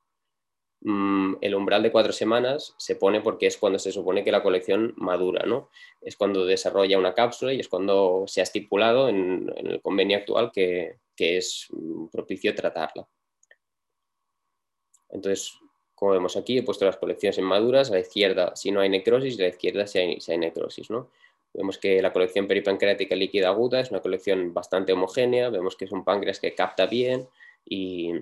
Mm, 0.81 1.35
el 1.41 1.55
umbral 1.57 1.83
de 1.83 1.91
cuatro 1.91 2.13
semanas 2.13 2.75
se 2.79 2.95
pone 2.95 3.21
porque 3.21 3.47
es 3.47 3.57
cuando 3.59 3.79
se 3.81 3.91
supone 3.91 4.23
que 4.23 4.31
la 4.31 4.43
colección 4.43 4.95
madura, 4.97 5.45
¿no? 5.45 5.71
Es 6.01 6.17
cuando 6.17 6.45
desarrolla 6.47 6.99
una 6.99 7.15
cápsula 7.15 7.53
y 7.53 7.61
es 7.61 7.69
cuando 7.69 8.25
se 8.27 8.41
ha 8.41 8.45
estipulado 8.45 9.09
en, 9.09 9.53
el 9.57 9.81
convenio 9.83 10.19
actual 10.19 10.53
que, 10.53 10.99
es 11.17 11.67
mm, 11.71 12.07
propicio 12.09 12.55
tratarla. 12.55 13.09
Entonces, 15.11 15.53
como 15.97 16.13
vemos 16.13 16.37
aquí, 16.37 16.59
he 16.59 16.63
puesto 16.63 16.85
las 16.85 16.97
colecciones 16.97 17.39
en 17.39 17.45
maduras, 17.45 17.91
a 17.91 17.95
la 17.95 18.01
izquierda 18.01 18.55
si 18.55 18.71
no 18.71 18.81
hay 18.81 18.89
necrosis 18.89 19.37
y 19.37 19.43
a 19.43 19.45
la 19.45 19.51
izquierda 19.51 19.87
si 19.87 19.99
hay, 19.99 20.21
si 20.21 20.33
hay 20.33 20.39
necrosis, 20.39 20.91
¿no? 20.91 21.11
Vemos 21.55 21.79
que 21.79 22.01
la 22.03 22.13
colección 22.13 22.47
peripancreática 22.47 23.17
líquida 23.17 23.49
aguda 23.49 23.81
es 23.81 23.91
una 23.91 24.01
colección 24.01 24.55
bastante 24.55 24.93
homogénea, 24.93 25.51
vemos 25.51 25.77
que 25.77 25.87
es 25.87 25.93
un 25.93 26.05
páncreas 26.05 26.39
que 26.39 26.55
capta 26.55 26.87
bien 26.87 27.27
y, 27.65 28.13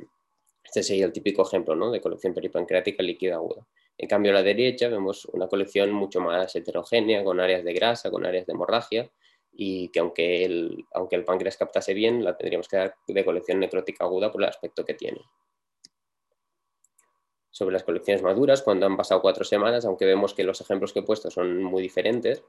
este 0.66 0.82
sería 0.82 1.06
el 1.06 1.12
típico 1.12 1.46
ejemplo 1.46 1.90
de 1.92 2.00
colección 2.00 2.34
peripancreática 2.34 3.02
líquida 3.02 3.36
aguda. 3.36 3.64
En 3.96 4.08
cambio, 4.08 4.32
a 4.32 4.34
la 4.34 4.42
derecha 4.42 4.88
vemos 4.88 5.24
una 5.26 5.46
colección 5.46 5.92
mucho 5.92 6.20
más 6.20 6.54
heterogénea, 6.56 7.22
con 7.22 7.40
áreas 7.40 7.64
de 7.64 7.72
grasa, 7.72 8.10
con 8.10 8.26
áreas 8.26 8.46
de 8.46 8.52
hemorragia, 8.52 9.10
y 9.52 9.88
que 9.88 10.00
aunque 10.00 10.44
el, 10.44 10.84
aunque 10.92 11.16
el 11.16 11.24
páncreas 11.24 11.56
captase 11.56 11.94
bien, 11.94 12.22
la 12.24 12.36
tendríamos 12.36 12.68
que 12.68 12.76
dar 12.76 12.94
de 13.06 13.24
colección 13.24 13.60
necrótica 13.60 14.04
aguda 14.04 14.30
por 14.30 14.42
el 14.42 14.48
aspecto 14.48 14.84
que 14.84 14.94
tiene. 14.94 15.20
Sobre 17.50 17.72
las 17.72 17.84
colecciones 17.84 18.22
maduras, 18.22 18.62
cuando 18.62 18.86
han 18.86 18.96
pasado 18.96 19.22
cuatro 19.22 19.44
semanas, 19.44 19.84
aunque 19.86 20.04
vemos 20.04 20.34
que 20.34 20.44
los 20.44 20.60
ejemplos 20.60 20.92
que 20.92 20.98
he 20.98 21.04
puesto 21.04 21.30
son 21.30 21.62
muy 21.62 21.80
diferentes, 21.80 22.42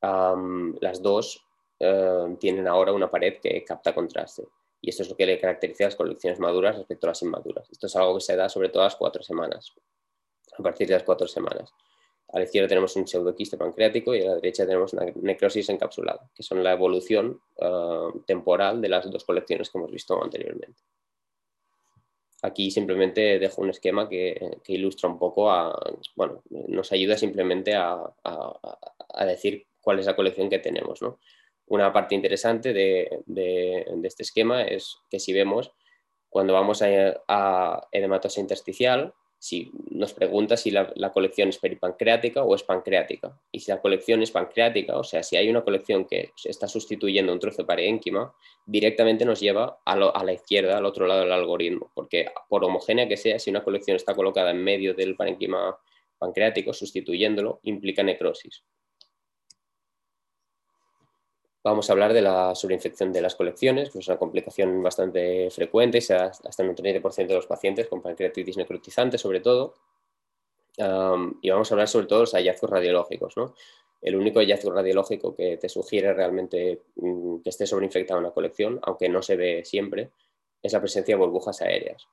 las 0.00 1.02
dos 1.02 1.46
eh, 1.78 2.36
tienen 2.40 2.66
ahora 2.66 2.92
una 2.92 3.10
pared 3.10 3.38
que 3.40 3.62
capta 3.62 3.94
contraste 3.94 4.44
y 4.80 4.90
esto 4.90 5.02
es 5.02 5.08
lo 5.08 5.16
que 5.16 5.26
le 5.26 5.38
caracteriza 5.38 5.84
a 5.84 5.86
las 5.88 5.96
colecciones 5.96 6.38
maduras 6.38 6.76
respecto 6.76 7.06
a 7.06 7.10
las 7.10 7.22
inmaduras. 7.22 7.68
Esto 7.70 7.86
es 7.86 7.96
algo 7.96 8.14
que 8.14 8.20
se 8.20 8.36
da 8.36 8.48
sobre 8.48 8.68
todo 8.68 8.82
a 8.82 8.86
las 8.86 8.96
cuatro 8.96 9.22
semanas, 9.22 9.72
a 10.56 10.62
partir 10.62 10.86
de 10.86 10.94
las 10.94 11.02
cuatro 11.02 11.26
semanas. 11.26 11.72
A 12.30 12.38
la 12.38 12.44
izquierda 12.44 12.68
tenemos 12.68 12.94
un 12.96 13.06
pseudoquiste 13.06 13.56
pancreático 13.56 14.14
y 14.14 14.20
a 14.20 14.26
la 14.26 14.34
derecha 14.34 14.66
tenemos 14.66 14.92
una 14.92 15.06
necrosis 15.22 15.68
encapsulada, 15.70 16.30
que 16.34 16.42
son 16.42 16.62
la 16.62 16.72
evolución 16.72 17.40
eh, 17.56 18.08
temporal 18.26 18.82
de 18.82 18.88
las 18.88 19.10
dos 19.10 19.24
colecciones 19.24 19.70
que 19.70 19.78
hemos 19.78 19.90
visto 19.90 20.22
anteriormente. 20.22 20.82
Aquí 22.42 22.70
simplemente 22.70 23.38
dejo 23.38 23.62
un 23.62 23.70
esquema 23.70 24.08
que, 24.08 24.58
ilustra 24.68 25.08
un 25.08 25.18
poco, 25.18 25.50
a, 25.50 25.76
bueno, 26.14 26.42
nos 26.50 26.92
ayuda 26.92 27.16
simplemente 27.16 27.74
a, 27.74 27.98
a, 28.22 29.26
decir 29.26 29.66
cuál 29.80 29.98
es 29.98 30.06
la 30.06 30.14
colección 30.14 30.48
que 30.48 30.60
tenemos. 30.60 31.02
¿no? 31.02 31.18
Una 31.68 31.92
parte 31.92 32.14
interesante 32.14 32.72
de, 32.72 33.22
este 34.02 34.22
esquema 34.22 34.62
es 34.62 34.96
que 35.10 35.20
si 35.20 35.32
vemos 35.32 35.72
cuando 36.30 36.52
vamos 36.52 36.82
a, 36.82 36.86
a 37.28 37.88
edematosa 37.92 38.40
intersticial, 38.40 39.14
si 39.38 39.70
nos 39.90 40.14
pregunta 40.14 40.56
si 40.56 40.70
la, 40.72 41.12
colección 41.12 41.48
es 41.48 41.58
peripancreática 41.58 42.42
o 42.42 42.54
es 42.54 42.64
pancreática. 42.64 43.40
Y 43.52 43.60
si 43.60 43.70
la 43.70 43.80
colección 43.80 44.22
es 44.22 44.32
pancreática, 44.32 44.98
o 44.98 45.04
sea, 45.04 45.22
si 45.22 45.36
hay 45.36 45.48
una 45.48 45.62
colección 45.62 46.06
que 46.06 46.32
está 46.44 46.66
sustituyendo 46.66 47.32
un 47.32 47.38
trozo 47.38 47.62
de 47.62 47.66
parénquima, 47.66 48.34
directamente 48.66 49.24
nos 49.24 49.40
lleva 49.40 49.78
a, 49.84 49.92
a, 49.92 50.24
la 50.24 50.32
izquierda, 50.32 50.76
al 50.76 50.86
otro 50.86 51.06
lado 51.06 51.20
del 51.20 51.32
algoritmo, 51.32 51.90
porque 51.94 52.26
por 52.48 52.64
homogénea 52.64 53.08
que 53.08 53.16
sea, 53.16 53.38
si 53.38 53.50
una 53.50 53.62
colección 53.62 53.96
está 53.96 54.14
colocada 54.14 54.50
en 54.50 54.62
medio 54.62 54.94
del 54.94 55.14
parénquima 55.14 55.78
pancreático, 56.18 56.72
sustituyéndolo, 56.72 57.60
implica 57.62 58.02
necrosis 58.02 58.64
vamos 61.68 61.88
a 61.88 61.92
hablar 61.92 62.12
de 62.12 62.22
la 62.22 62.54
sobreinfección 62.54 63.12
de 63.12 63.20
las 63.20 63.34
colecciones, 63.34 63.90
que 63.90 63.98
es 63.98 64.08
una 64.08 64.18
complicación 64.18 64.82
bastante 64.82 65.50
frecuente, 65.50 66.00
sea 66.00 66.26
hasta 66.26 66.62
en 66.62 66.70
un 66.70 66.76
30% 66.76 67.26
de 67.26 67.34
los 67.34 67.46
pacientes 67.46 67.88
con 67.88 68.02
pancreatitis 68.02 68.56
necrotizante 68.56 69.18
sobre 69.18 69.40
todo. 69.40 69.74
y 71.42 71.50
vamos 71.50 71.70
a 71.70 71.74
hablar 71.74 71.88
sobre 71.88 72.06
todo 72.06 72.20
de 72.20 72.22
los 72.24 72.34
hallazgos 72.34 72.70
radiológicos. 72.70 73.34
El 74.00 74.14
único 74.16 74.38
hallazgo 74.38 74.70
radiológico 74.70 75.34
que 75.34 75.56
te 75.56 75.68
sugiere 75.68 76.14
realmente 76.14 76.82
mm, 76.96 77.38
que 77.38 77.50
esté 77.50 77.66
sobreinfectada 77.66 78.20
una 78.20 78.30
colección, 78.30 78.78
aunque 78.82 79.08
no 79.08 79.22
se 79.22 79.36
ve 79.36 79.64
siempre, 79.64 80.10
es 80.62 80.72
la 80.72 80.80
presencia 80.80 81.16
de 81.16 81.20
burbujas 81.20 81.60
aéreas. 81.62 82.06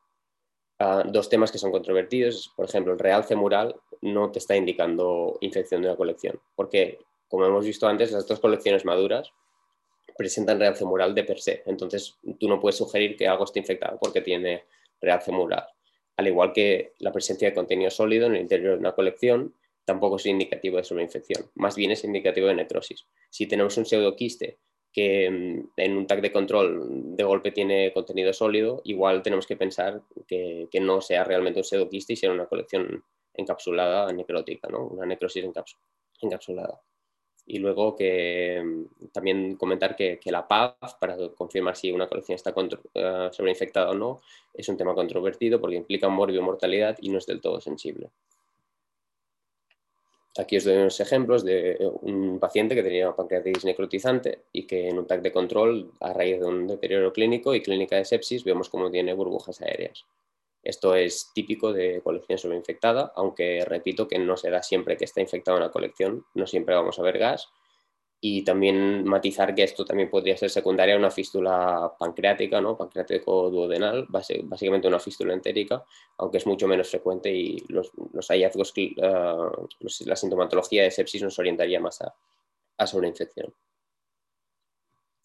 Ah, 0.80 1.04
dos 1.06 1.30
temas 1.30 1.52
que 1.52 1.58
son 1.60 1.72
controvertidos, 1.72 2.52
por 2.56 2.66
ejemplo, 2.66 2.94
el 2.94 3.00
realce 3.00 3.36
mural 3.36 3.76
no 4.02 4.32
te 4.32 4.40
está 4.40 4.56
indicando 4.56 5.38
infección 5.42 5.82
de 5.82 5.90
una 5.90 5.98
colección, 5.98 6.40
porque 6.56 7.00
como 7.28 7.46
hemos 7.46 7.66
visto 7.66 7.88
antes, 7.88 8.12
las 8.12 8.28
dos 8.28 8.40
colecciones 8.40 8.86
maduras 8.86 9.32
presentan 10.18 10.60
realce 10.60 10.86
mural 10.86 11.14
de 11.14 11.24
per 11.24 11.40
se. 11.40 11.64
Entonces, 11.66 12.18
tú 12.40 12.48
no 12.48 12.60
puedes 12.60 12.78
sugerir 12.78 13.16
que 13.16 13.28
algo 13.28 13.44
esté 13.44 13.60
infectado 13.60 13.98
porque 14.02 14.22
tiene 14.22 14.64
realce 15.02 15.32
mural. 15.32 15.66
Al 16.18 16.28
igual 16.28 16.54
que 16.54 16.94
la 17.00 17.12
presencia 17.12 17.50
de 17.50 17.54
contenido 17.54 17.90
sólido 17.92 18.28
en 18.28 18.36
el 18.36 18.42
interior 18.42 18.74
de 18.74 18.80
una 18.80 18.94
colección 18.94 19.54
tampoco 19.84 20.16
es 20.16 20.26
indicativo 20.26 20.78
de 20.78 20.84
sobreinfección, 20.84 21.52
más 21.56 21.76
bien 21.76 21.92
es 21.92 22.04
indicativo 22.04 22.48
de 22.48 22.56
necrosis. 22.56 23.06
Si 23.30 23.48
tenemos 23.48 23.78
un 23.78 23.86
pseudoquiste 23.86 24.58
que 24.92 25.30
mm, 25.30 25.70
en 25.78 25.98
un 25.98 26.08
tag 26.08 26.22
de 26.22 26.32
control 26.32 27.16
de 27.16 27.24
golpe 27.24 27.52
tiene 27.52 27.92
contenido 27.94 28.34
sólido, 28.34 28.82
igual 28.86 29.22
tenemos 29.22 29.46
que 29.46 29.58
pensar 29.58 30.02
que, 30.28 30.68
no 30.82 31.02
sea 31.02 31.24
realmente 31.24 31.60
un 31.60 31.66
pseudoquiste 31.66 32.14
y 32.14 32.16
sea 32.16 32.32
una 32.32 32.48
colección 32.48 33.04
encapsulada 33.34 34.12
necrótica, 34.14 34.70
¿no? 34.70 34.88
una 34.88 35.06
necrosis 35.06 35.46
encapsulada. 36.22 36.82
Y 37.46 37.60
luego 37.60 37.96
que 37.96 38.62
mm, 38.64 39.08
también 39.12 39.56
comentar 39.56 39.96
que, 39.96 40.20
la 40.26 40.48
PAF, 40.48 40.96
para 41.00 41.16
confirmar 41.30 41.76
si 41.76 41.92
una 41.92 42.08
colección 42.08 42.36
está 42.36 42.54
uh, 42.56 43.34
sobreinfectada 43.34 43.92
o 43.92 43.96
no, 43.96 44.22
es 44.54 44.68
un 44.70 44.78
tema 44.78 44.94
controvertido 44.96 45.62
porque 45.62 45.76
implica 45.76 46.10
morbio 46.10 46.42
mortalidad 46.42 46.98
y 47.02 47.10
no 47.10 47.20
es 47.20 47.26
del 47.26 47.42
todo 47.42 47.62
sensible. 47.62 48.10
Aquí 50.38 50.58
os 50.58 50.66
doy 50.66 50.76
unos 50.76 51.00
ejemplos 51.00 51.46
de 51.46 51.78
un 52.02 52.40
paciente 52.40 52.76
que 52.76 52.84
tenía 52.84 53.16
pancreatitis 53.16 53.64
necrotizante 53.64 54.40
y 54.52 54.68
que 54.68 54.90
en 54.90 55.00
un 55.00 55.08
TAC 55.08 55.22
de 55.22 55.32
control, 55.32 55.92
a 56.02 56.12
raíz 56.12 56.42
de 56.42 56.46
un 56.46 56.68
deterioro 56.68 57.14
clínico 57.14 57.56
y 57.56 57.62
clínica 57.62 57.96
de 57.96 58.04
sepsis, 58.04 58.44
vemos 58.44 58.70
cómo 58.70 58.92
tiene 58.92 59.14
burbujas 59.14 59.62
aéreas. 59.62 60.06
Esto 60.66 60.96
es 60.96 61.32
típico 61.34 61.72
de 61.72 62.02
colección 62.04 62.40
sobreinfectada, 62.40 63.14
aunque 63.16 63.64
repito 63.66 64.08
que 64.08 64.18
no 64.18 64.36
se 64.36 64.50
da 64.50 64.64
siempre 64.64 64.98
que 64.98 65.06
está 65.06 65.22
infectada 65.22 65.58
una 65.58 65.70
colección, 65.70 66.26
no 66.34 66.48
siempre 66.48 66.74
vamos 66.74 66.98
a 66.98 67.04
ver 67.04 67.20
gas. 67.20 67.48
Y 68.20 68.44
también 68.44 69.04
matizar 69.04 69.54
que 69.54 69.62
esto 69.62 69.86
también 69.86 70.10
podría 70.10 70.36
ser 70.36 70.50
secundaria 70.50 70.96
a 70.96 70.98
una 70.98 71.12
fístula 71.12 71.94
pancreática, 72.00 72.60
¿no? 72.62 72.76
pancreático 72.76 73.52
duodenal, 73.52 74.08
básicamente 74.10 74.88
una 74.88 75.00
fístula 75.00 75.34
entérica, 75.34 75.86
aunque 76.18 76.40
es 76.40 76.48
mucho 76.48 76.68
menos 76.68 76.90
frecuente 76.90 77.32
y 77.32 77.64
los, 77.68 77.92
hallazgos, 78.28 78.74
eh, 78.78 78.96
la 80.06 80.16
sintomatología 80.16 80.82
de 80.82 80.90
sepsis 80.90 81.22
nos 81.22 81.38
orientaría 81.38 81.80
más 81.80 82.02
a, 82.02 82.16
a 82.78 82.88
sobreinfección. 82.88 83.54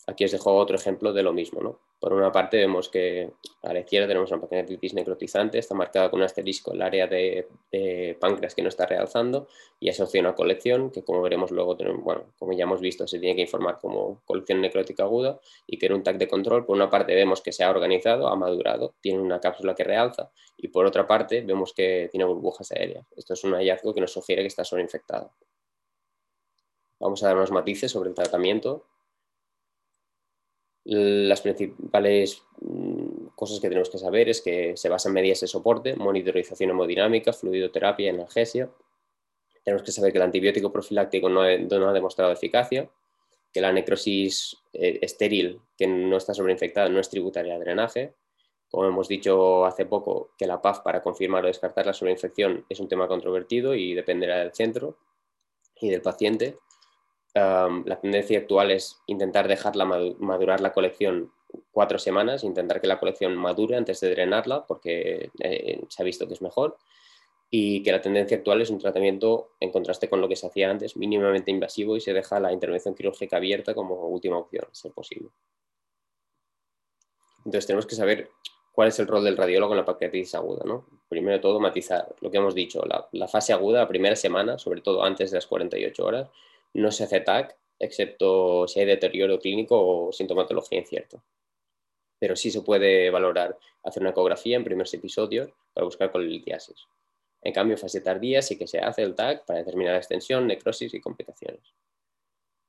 Aquí 0.07 0.25
os 0.25 0.33
dejo 0.33 0.55
otro 0.55 0.77
ejemplo 0.77 1.13
de 1.13 1.23
lo 1.23 1.33
mismo. 1.33 1.61
¿no? 1.61 1.79
Por 2.01 2.15
una 2.15 2.33
parte 2.33 2.57
vemos 2.57 2.89
que 2.89 3.31
a 3.63 3.73
la 3.73 3.81
izquierda 3.81 4.09
tenemos 4.09 4.31
una 4.31 4.41
pancreatitis 4.41 4.95
necrotizante, 4.95 5.59
está 5.59 5.75
marcada 5.75 6.11
con 6.11 6.21
un 6.21 6.25
asterisco 6.25 6.73
el 6.73 6.81
área 6.81 7.07
de, 7.07 7.47
páncreas 8.19 8.55
que 8.55 8.63
no 8.63 8.69
está 8.69 8.87
realzando 8.87 9.49
y 9.79 9.91
asocia 9.91 10.21
una 10.21 10.35
colección 10.35 10.91
que 10.91 11.03
como 11.05 11.21
veremos 11.21 11.51
luego, 11.51 11.77
bueno, 12.03 12.25
como 12.39 12.53
ya 12.53 12.65
hemos 12.65 12.81
visto, 12.81 13.07
se 13.07 13.19
tiene 13.19 13.37
que 13.37 13.43
informar 13.43 13.79
como 13.79 14.23
colección 14.25 14.61
necrótica 14.61 15.05
aguda 15.05 15.41
y 15.67 15.79
que 15.79 15.87
en 15.87 15.93
un 15.93 16.03
TAC 16.03 16.17
de 16.17 16.29
control, 16.29 16.65
por 16.65 16.75
una 16.75 16.89
parte 16.89 17.15
vemos 17.15 17.43
que 17.43 17.53
se 17.53 17.65
ha 17.65 17.71
organizado, 17.71 18.29
ha 18.29 18.37
madurado, 18.37 18.95
tiene 19.01 19.21
una 19.21 19.41
cápsula 19.41 19.75
que 19.75 19.85
realza 19.85 20.31
y 20.57 20.69
por 20.69 20.87
otra 20.87 21.07
parte 21.07 21.43
vemos 21.43 21.75
que 21.75 22.09
tiene 22.11 22.25
burbujas 22.25 22.73
aéreas. 22.73 23.07
Esto 23.15 23.35
es 23.35 23.45
un 23.45 23.53
hallazgo 23.53 23.95
que 23.95 24.01
nos 24.01 24.13
sugiere 24.13 24.43
que 24.43 24.49
está 24.49 24.65
sobreinfectada. 24.65 25.31
Vamos 26.99 27.23
a 27.23 27.29
dar 27.29 27.37
unos 27.37 27.51
matices 27.51 27.93
sobre 27.93 28.11
el 28.11 28.15
tratamiento 28.15 28.87
las 30.85 31.41
principales 31.43 32.43
mm, 32.61 33.27
cosas 33.35 33.61
que 33.61 33.69
tenemos 33.69 33.91
que 33.91 33.99
saber 33.99 34.29
es 34.29 34.41
que 34.41 34.77
se 34.77 34.89
basa 34.89 35.09
en 35.09 35.15
medidas 35.15 35.41
de 35.41 35.47
soporte, 35.47 35.95
monitorización 35.97 36.71
hemodinámica, 36.71 37.33
fluidoterapia 37.33 38.11
analgesia. 38.11 38.71
Tenemos 39.63 39.83
que 39.83 39.93
saber 39.93 40.13
que 40.13 40.19
el 40.19 40.25
antibiótico 40.25 40.73
profiláctico 40.73 41.29
no, 41.29 41.43
ha 41.43 41.93
demostrado 41.93 42.33
eficacia, 42.33 42.91
que 43.53 43.61
la 43.61 43.73
necrosis 43.73 44.57
eh, 44.73 44.99
estéril 45.03 45.61
que 45.77 45.87
no 45.87 46.17
está 46.17 46.33
sobreinfectada 46.33 46.89
no 46.89 47.01
es 47.01 47.11
tributaria 47.11 47.55
de 47.55 47.61
drenaje. 47.61 48.15
Como 48.71 48.87
hemos 48.87 49.09
dicho 49.09 49.67
hace 49.67 49.85
poco, 49.85 50.31
que 50.39 50.47
la 50.47 50.63
PAF 50.63 50.81
para 50.81 51.03
confirmar 51.03 51.45
o 51.45 51.49
descartar 51.49 51.87
la 51.87 51.93
sobreinfección 51.93 52.65
es 52.69 52.79
un 52.79 52.89
tema 52.89 53.09
controvertido 53.09 53.75
y 53.75 53.95
dependerá 53.95 54.39
del 54.39 54.53
centro 54.53 54.97
y 55.81 55.91
del 55.91 56.01
paciente 56.01 56.59
la 57.35 58.01
tendencia 58.01 58.39
actual 58.39 58.71
es 58.71 59.01
intentar 59.07 59.49
dejarla 59.49 59.85
madurar 59.85 60.61
la 60.61 60.73
colección 60.73 61.33
cuatro 61.71 61.99
semanas, 61.99 62.45
intentar 62.45 62.81
que 62.81 62.87
la 62.87 62.99
colección 62.99 63.37
madure 63.37 63.77
antes 63.77 64.01
de 64.01 64.11
drenarla, 64.11 64.67
porque 64.67 65.31
eh, 65.41 65.81
se 65.89 66.03
ha 66.03 66.05
visto 66.05 66.27
que 66.27 66.35
es 66.35 66.43
mejor, 66.43 66.79
y 67.51 67.83
que 67.83 67.93
la 67.93 68.01
tendencia 68.01 68.37
actual 68.37 68.61
es 68.63 68.71
un 68.71 68.79
tratamiento, 68.79 69.51
en 69.59 69.73
contraste 69.73 70.09
con 70.09 70.21
lo 70.21 70.29
que 70.29 70.37
se 70.37 70.47
hacía 70.47 70.71
antes, 70.71 70.97
mínimamente 70.97 71.51
invasivo 71.51 71.97
y 71.97 72.01
se 72.01 72.13
deja 72.13 72.39
la 72.39 72.53
intervención 72.53 72.95
quirúrgica 72.95 73.39
abierta 73.39 73.75
como 73.75 74.07
última 74.07 74.39
opción, 74.39 74.67
si 74.71 74.89
es 74.89 74.95
posible. 74.95 75.31
Entonces 77.39 77.67
tenemos 77.67 77.87
que 77.87 77.97
saber 77.97 78.31
cuál 78.73 78.89
es 78.89 78.99
el 79.01 79.09
rol 79.09 79.25
del 79.25 79.37
radiólogo 79.37 79.73
en 79.73 79.79
la 79.79 79.85
pancreatitis 79.85 80.35
aguda. 80.37 80.63
¿no? 80.65 80.87
Primero 81.09 81.39
de 81.39 81.43
todo, 81.43 81.59
matizar 81.59 82.15
lo 82.21 82.31
que 82.31 82.37
hemos 82.37 82.55
dicho, 82.55 82.85
la, 82.85 83.09
la 83.13 83.27
fase 83.27 83.53
aguda, 83.53 83.81
la 83.81 83.89
primera 83.89 84.15
semana, 84.15 84.59
sobre 84.59 84.81
todo 84.81 85.03
antes 85.03 85.33
de 85.33 85.39
las 85.39 85.47
48 85.47 86.05
horas, 86.05 86.29
no 86.75 86.91
se 86.91 87.05
hace 87.05 87.21
TAC, 87.21 87.57
excepto 87.79 88.69
si 88.69 88.81
hay 88.81 88.87
deterioro 88.87 89.39
clínico 89.39 90.07
o 90.09 90.13
sintomatología 90.13 90.79
incierta. 90.79 91.23
Pero 92.19 92.37
sí 92.37 92.51
se 92.51 92.63
puede 92.63 93.11
valorar 93.11 93.59
hacer 93.83 94.03
una 94.03 94.11
ecografía 94.11 94.57
en 94.57 94.65
primeros 94.65 94.93
episodios 94.93 95.51
para 95.73 95.85
buscar 95.85 96.13
colitiasis. 96.13 96.87
En 97.43 97.53
cambio, 97.55 97.79
fase 97.79 98.03
tardía 98.03 98.43
sí 98.43 98.59
que 98.59 98.67
se 98.67 98.79
hace 98.79 99.03
el 99.03 99.15
TAC 99.15 99.47
para 99.47 99.61
determinar 99.61 99.95
la 99.95 99.99
extensión, 99.99 100.47
necrosis 100.47 100.93
y 100.93 101.01
complicaciones. 101.01 101.63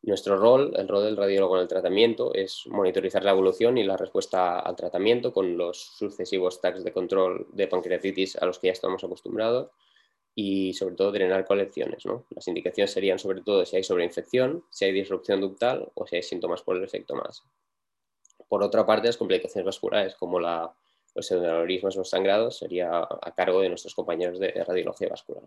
Nuestro 0.04 0.38
rol, 0.38 0.74
el 0.78 0.88
rol 0.88 1.04
del 1.04 1.18
radiólogo 1.18 1.58
en 1.58 1.64
el 1.64 1.68
tratamiento, 1.68 2.34
es 2.34 2.64
monitorizar 2.68 3.24
la 3.24 3.32
evolución 3.32 3.78
y 3.78 3.84
la 3.84 3.98
respuesta 3.98 4.60
al 4.60 4.76
tratamiento 4.76 5.32
con 5.32 5.58
los 5.58 5.80
sucesivos 5.80 6.60
TACs 6.60 6.84
de 6.84 6.92
control 6.92 7.48
de 7.52 7.68
pancreatitis 7.68 8.38
a 8.38 8.46
los 8.46 8.58
que 8.58 8.68
ya 8.68 8.74
estamos 8.74 9.04
acostumbrados 9.04 9.70
y 10.36 10.74
sobre 10.74 10.96
todo 10.96 11.12
drenar 11.12 11.46
colecciones. 11.46 12.06
¿no? 12.06 12.26
Las 12.30 12.48
indicaciones 12.48 12.92
serían 12.92 13.20
sobre 13.20 13.42
todo 13.42 13.66
si 13.66 13.76
hay 13.76 13.84
sobreinfección, 13.84 14.64
si 14.70 14.86
hay 14.86 14.92
disrupción 14.92 15.42
ductal 15.42 15.92
o 15.94 16.08
si 16.08 16.18
hay 16.18 16.24
síntomas 16.24 16.62
por 16.62 16.78
el 16.78 16.84
efecto 16.84 17.16
más. 17.16 17.44
Por 18.48 18.64
otra 18.64 18.86
parte, 18.86 19.08
las 19.08 19.18
complicaciones 19.18 19.66
vasculares 19.66 20.16
como 20.16 20.40
la, 20.40 20.74
los 21.16 21.26
pseudoneurismos 21.26 21.98
o 21.98 22.04
sangrados 22.04 22.58
sería 22.58 23.00
a 23.00 23.34
cargo 23.36 23.62
de 23.62 23.70
nuestros 23.70 23.96
compañeros 23.96 24.40
de 24.40 24.52
radiología 24.52 25.10
vascular. 25.10 25.44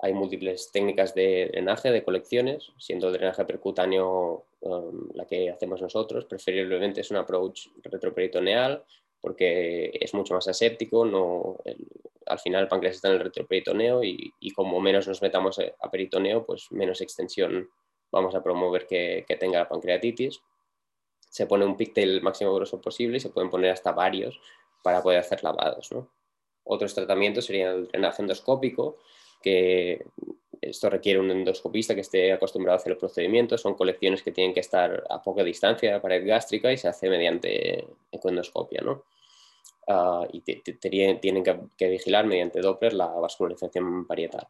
Hay 0.00 0.12
múltiples 0.12 0.70
técnicas 0.70 1.14
de 1.14 1.48
drenaje 1.50 1.90
de 1.90 2.04
colecciones, 2.04 2.72
siendo 2.78 3.10
drenaje 3.10 3.44
percutáneo 3.44 4.44
um, 4.60 5.08
la 5.14 5.24
que 5.24 5.50
hacemos 5.50 5.80
nosotros. 5.80 6.26
Preferiblemente 6.26 7.00
es 7.00 7.10
un 7.10 7.16
approach 7.18 7.68
retroperitoneal 7.82 8.84
porque 9.24 9.90
es 9.98 10.12
mucho 10.12 10.34
más 10.34 10.46
aséptico, 10.48 11.06
no, 11.06 11.56
al 12.26 12.38
final 12.38 12.64
el 12.64 12.68
páncreas 12.68 12.96
está 12.96 13.08
en 13.08 13.14
el 13.14 13.20
retroperitoneo 13.20 14.04
y, 14.04 14.50
como 14.54 14.82
menos 14.82 15.08
nos 15.08 15.22
metamos 15.22 15.58
a 15.58 15.90
peritoneo, 15.90 16.44
pues 16.44 16.70
menos 16.72 17.00
extensión 17.00 17.70
vamos 18.12 18.34
a 18.34 18.42
promover 18.42 18.86
que, 18.86 19.24
tenga 19.40 19.60
la 19.60 19.68
pancreatitis. 19.68 20.42
Se 21.30 21.46
pone 21.46 21.64
un 21.64 21.78
píctel 21.78 22.20
máximo 22.20 22.54
grosso 22.54 22.82
posible 22.82 23.16
y 23.16 23.20
se 23.20 23.30
pueden 23.30 23.48
poner 23.48 23.70
hasta 23.70 23.92
varios 23.92 24.38
para 24.82 25.02
poder 25.02 25.20
hacer 25.20 25.42
lavados. 25.42 25.88
Otros 26.62 26.94
tratamientos 26.94 27.46
serían 27.46 27.76
el 27.76 27.88
drenaje 27.88 28.20
endoscópico, 28.20 28.98
que 29.40 30.04
esto 30.60 30.90
requiere 30.90 31.18
un 31.18 31.30
endoscopista 31.30 31.94
que 31.94 32.02
esté 32.02 32.30
acostumbrado 32.30 32.76
a 32.76 32.80
hacer 32.80 32.92
el 32.92 32.98
procedimiento. 32.98 33.56
Son 33.56 33.72
colecciones 33.72 34.22
que 34.22 34.32
tienen 34.32 34.52
que 34.52 34.60
estar 34.60 35.02
a 35.08 35.22
poca 35.22 35.42
distancia 35.42 35.88
de 35.88 35.96
la 35.96 36.02
pared 36.02 36.26
gástrica 36.26 36.70
y 36.70 36.76
se 36.76 36.88
hace 36.88 37.08
mediante 37.08 37.86
ecoendoscopia. 38.12 38.82
¿no? 38.82 39.04
Ah, 39.88 40.26
y 40.32 40.40
tienen 40.40 41.42
que, 41.76 41.88
vigilar 41.88 42.26
mediante 42.26 42.60
Doppler 42.60 42.94
la 42.94 43.06
vascularización 43.06 44.06
parietal. 44.06 44.48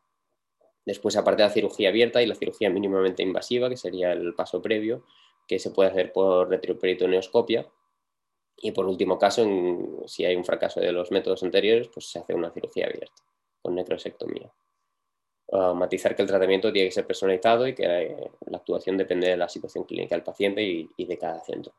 Después, 0.85 1.17
aparte 1.17 1.43
de 1.43 1.49
la 1.49 1.55
cirugía 1.55 1.89
abierta 1.89 2.23
y 2.23 2.27
la 2.27 2.35
cirugía 2.35 2.69
mínimamente 2.71 3.23
invasiva, 3.23 3.69
que 3.69 3.77
sería 3.77 4.13
el 4.13 4.35
paso 4.35 4.61
previo, 4.61 5.05
que 5.49 5.59
se 5.59 5.71
puede 5.71 5.91
hacer 5.91 6.13
por 6.13 6.49
retroperitoneoscopia. 6.49 7.67
Y 8.57 8.73
por 8.73 8.87
último 8.87 9.19
caso, 9.19 9.47
si 10.07 10.25
hay 10.25 10.37
un 10.37 10.45
fracaso 10.45 10.81
de 10.81 10.93
los 10.93 11.11
métodos 11.11 11.43
anteriores, 11.43 11.89
pues 11.89 12.11
se 12.11 12.19
hace 12.19 12.35
una 12.35 12.53
cirugía 12.53 12.87
abierta 12.87 13.23
con 13.63 13.75
necrosectomía. 13.75 14.53
Uh, 15.47 15.75
matizar 15.75 16.17
que 16.17 16.23
el 16.23 16.29
tratamiento 16.29 16.73
tiene 16.73 16.89
que 16.89 16.95
ser 16.95 17.07
personalizado 17.07 17.67
y 17.69 17.75
que 17.75 17.85
eh, 17.85 18.31
la 18.47 18.59
actuación 18.59 18.97
depende 18.97 19.29
de 19.29 19.37
la 19.37 19.49
situación 19.49 19.85
clínica 19.85 20.15
del 20.15 20.25
paciente 20.25 20.63
y, 20.63 21.05
de 21.05 21.19
cada 21.19 21.41
centro. 21.41 21.75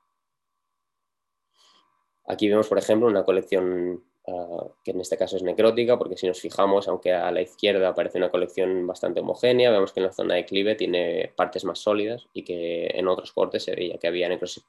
Aquí 2.27 2.49
vemos, 2.49 2.67
por 2.67 2.77
ejemplo, 2.77 3.07
una 3.07 3.23
colección 3.23 4.03
uh, 4.25 4.69
que 4.83 4.91
en 4.91 5.01
este 5.01 5.17
caso 5.17 5.38
es 5.38 5.43
necrótica, 5.43 5.97
porque 5.97 6.17
si 6.17 6.27
nos 6.27 6.39
fijamos, 6.39 6.88
aunque 6.88 7.13
a 7.13 7.31
la 7.31 7.41
izquierda 7.41 7.89
aparece 7.89 8.17
una 8.17 8.31
colección 8.31 8.88
bastante 8.88 9.19
homogénea, 9.19 9.71
vemos 9.71 9.93
que 9.93 9.99
en 9.99 10.07
la 10.07 10.11
zona 10.11 10.35
de 10.35 10.45
clive 10.45 10.75
tiene 10.75 11.31
partes 11.35 11.65
más 11.65 11.79
sólidas 11.79 12.27
y 12.33 12.43
que 12.43 12.88
en 12.88 13.07
otros 13.07 13.31
cortes 13.31 13.63
se 13.63 13.75
veía 13.75 13.97
que 13.97 14.07
había 14.07 14.27
necrosis 14.29 14.65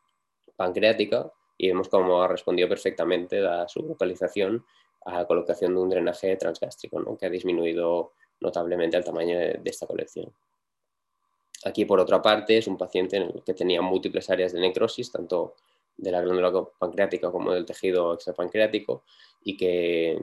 pancreática 0.57 1.33
y 1.59 1.69
vemos 1.69 1.89
cómo 1.89 2.23
ha 2.23 2.29
respondido 2.29 2.69
perfectamente 2.69 3.47
a 3.47 3.67
su 3.69 3.83
localización 3.83 4.65
a 5.07 5.19
la 5.19 5.27
colocación 5.27 5.75
de 5.75 5.81
un 5.81 5.89
drenaje 5.89 6.37
transgástrico, 6.37 7.17
que 7.17 7.27
ha 7.27 7.31
disminuido 7.31 8.13
notablemente 8.41 8.97
el 8.97 9.05
tamaño 9.05 9.39
de, 9.39 9.61
esta 9.65 9.87
colección. 9.87 10.33
Aquí, 11.65 11.85
por 11.85 12.01
otra 12.01 12.21
parte, 12.21 12.59
es 12.59 12.67
un 12.67 12.77
paciente 12.77 13.25
que 13.45 13.55
tenía 13.55 13.81
múltiples 13.81 14.29
áreas 14.31 14.53
de 14.53 14.61
necrosis, 14.61 15.11
tanto 15.11 15.55
de 15.97 16.11
la 16.11 16.21
glándula 16.21 16.53
pancreática 16.79 17.31
como 17.31 17.53
del 17.53 17.67
tejido 17.67 18.15
extrapancreático, 18.15 19.05
y 19.43 19.57
que, 19.57 20.19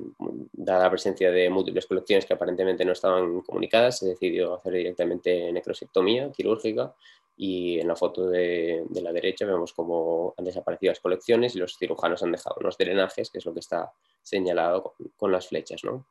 dada 0.51 0.83
la 0.83 0.89
presencia 0.89 1.31
de 1.31 1.49
múltiples 1.49 1.85
colecciones 1.85 2.25
que 2.25 2.33
aparentemente 2.33 2.83
no 2.83 2.91
estaban 2.91 3.41
comunicadas, 3.41 3.99
se 3.99 4.07
decidió 4.07 4.55
hacer 4.55 4.73
directamente 4.73 5.49
necrosectomía 5.53 6.29
quirúrgica 6.31 6.93
y 7.35 7.79
en 7.79 7.87
la 7.87 7.95
foto 7.95 8.27
de, 8.27 8.85
la 9.01 9.13
derecha 9.13 9.45
vemos 9.45 9.73
cómo 9.73 10.33
han 10.37 10.45
desaparecido 10.45 10.91
las 10.91 10.99
colecciones 10.99 11.55
y 11.55 11.59
los 11.59 11.77
cirujanos 11.77 12.21
han 12.21 12.31
dejado 12.31 12.57
unos 12.59 12.77
drenajes, 12.77 13.29
que 13.29 13.39
es 13.39 13.45
lo 13.45 13.53
que 13.53 13.61
está 13.61 13.91
señalado 14.21 14.93
con, 15.17 15.31
las 15.31 15.47
flechas. 15.47 15.83
¿no? 15.83 16.05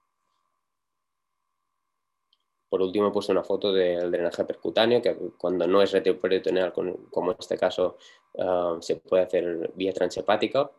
Por 2.73 2.81
último 2.81 3.13
puesto 3.13 3.33
una 3.33 3.45
foto 3.45 3.71
del 3.71 4.11
drenaje 4.11 4.47
percutáneo, 4.47 5.03
que 5.03 5.15
cuando 5.37 5.67
no 5.67 5.83
es 5.83 5.93
retroperitoneal, 5.93 6.73
como 6.73 7.31
en 7.31 7.37
este 7.39 7.59
caso, 7.59 7.99
ah, 8.39 8.79
se 8.81 8.97
puede 8.97 9.25
hacer 9.25 9.71
vía 9.75 9.93
transhepática. 9.93 10.71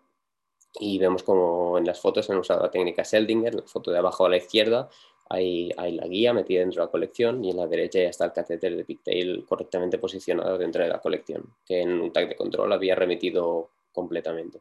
Y 0.79 0.97
vemos 0.97 1.21
como 1.21 1.77
en 1.77 1.85
las 1.85 2.01
fotos 2.01 2.27
han 2.31 2.37
usado 2.39 2.63
la 2.63 2.71
técnica 2.71 3.05
Seldinger, 3.05 3.53
la 3.53 3.61
foto 3.61 3.91
de 3.91 3.99
abajo 3.99 4.25
a 4.25 4.29
la 4.29 4.37
izquierda, 4.37 4.89
hay, 5.29 5.69
la 5.69 6.07
guía 6.07 6.33
metida 6.33 6.61
dentro 6.61 6.81
de 6.81 6.87
la 6.87 6.91
colección 6.91 7.45
y 7.45 7.51
en 7.51 7.57
la 7.57 7.67
derecha 7.67 7.99
ya 7.99 8.09
está 8.09 8.25
el 8.25 8.33
catéter 8.33 8.75
de 8.75 8.85
pigtail 8.85 9.45
correctamente 9.47 9.99
posicionado 9.99 10.57
dentro 10.57 10.81
de 10.81 10.89
la 10.89 10.99
colección, 10.99 11.43
que 11.63 11.81
en 11.81 12.01
un 12.01 12.11
tag 12.11 12.27
de 12.27 12.35
control 12.35 12.73
había 12.73 12.95
remitido 12.95 13.69
completamente. 13.91 14.59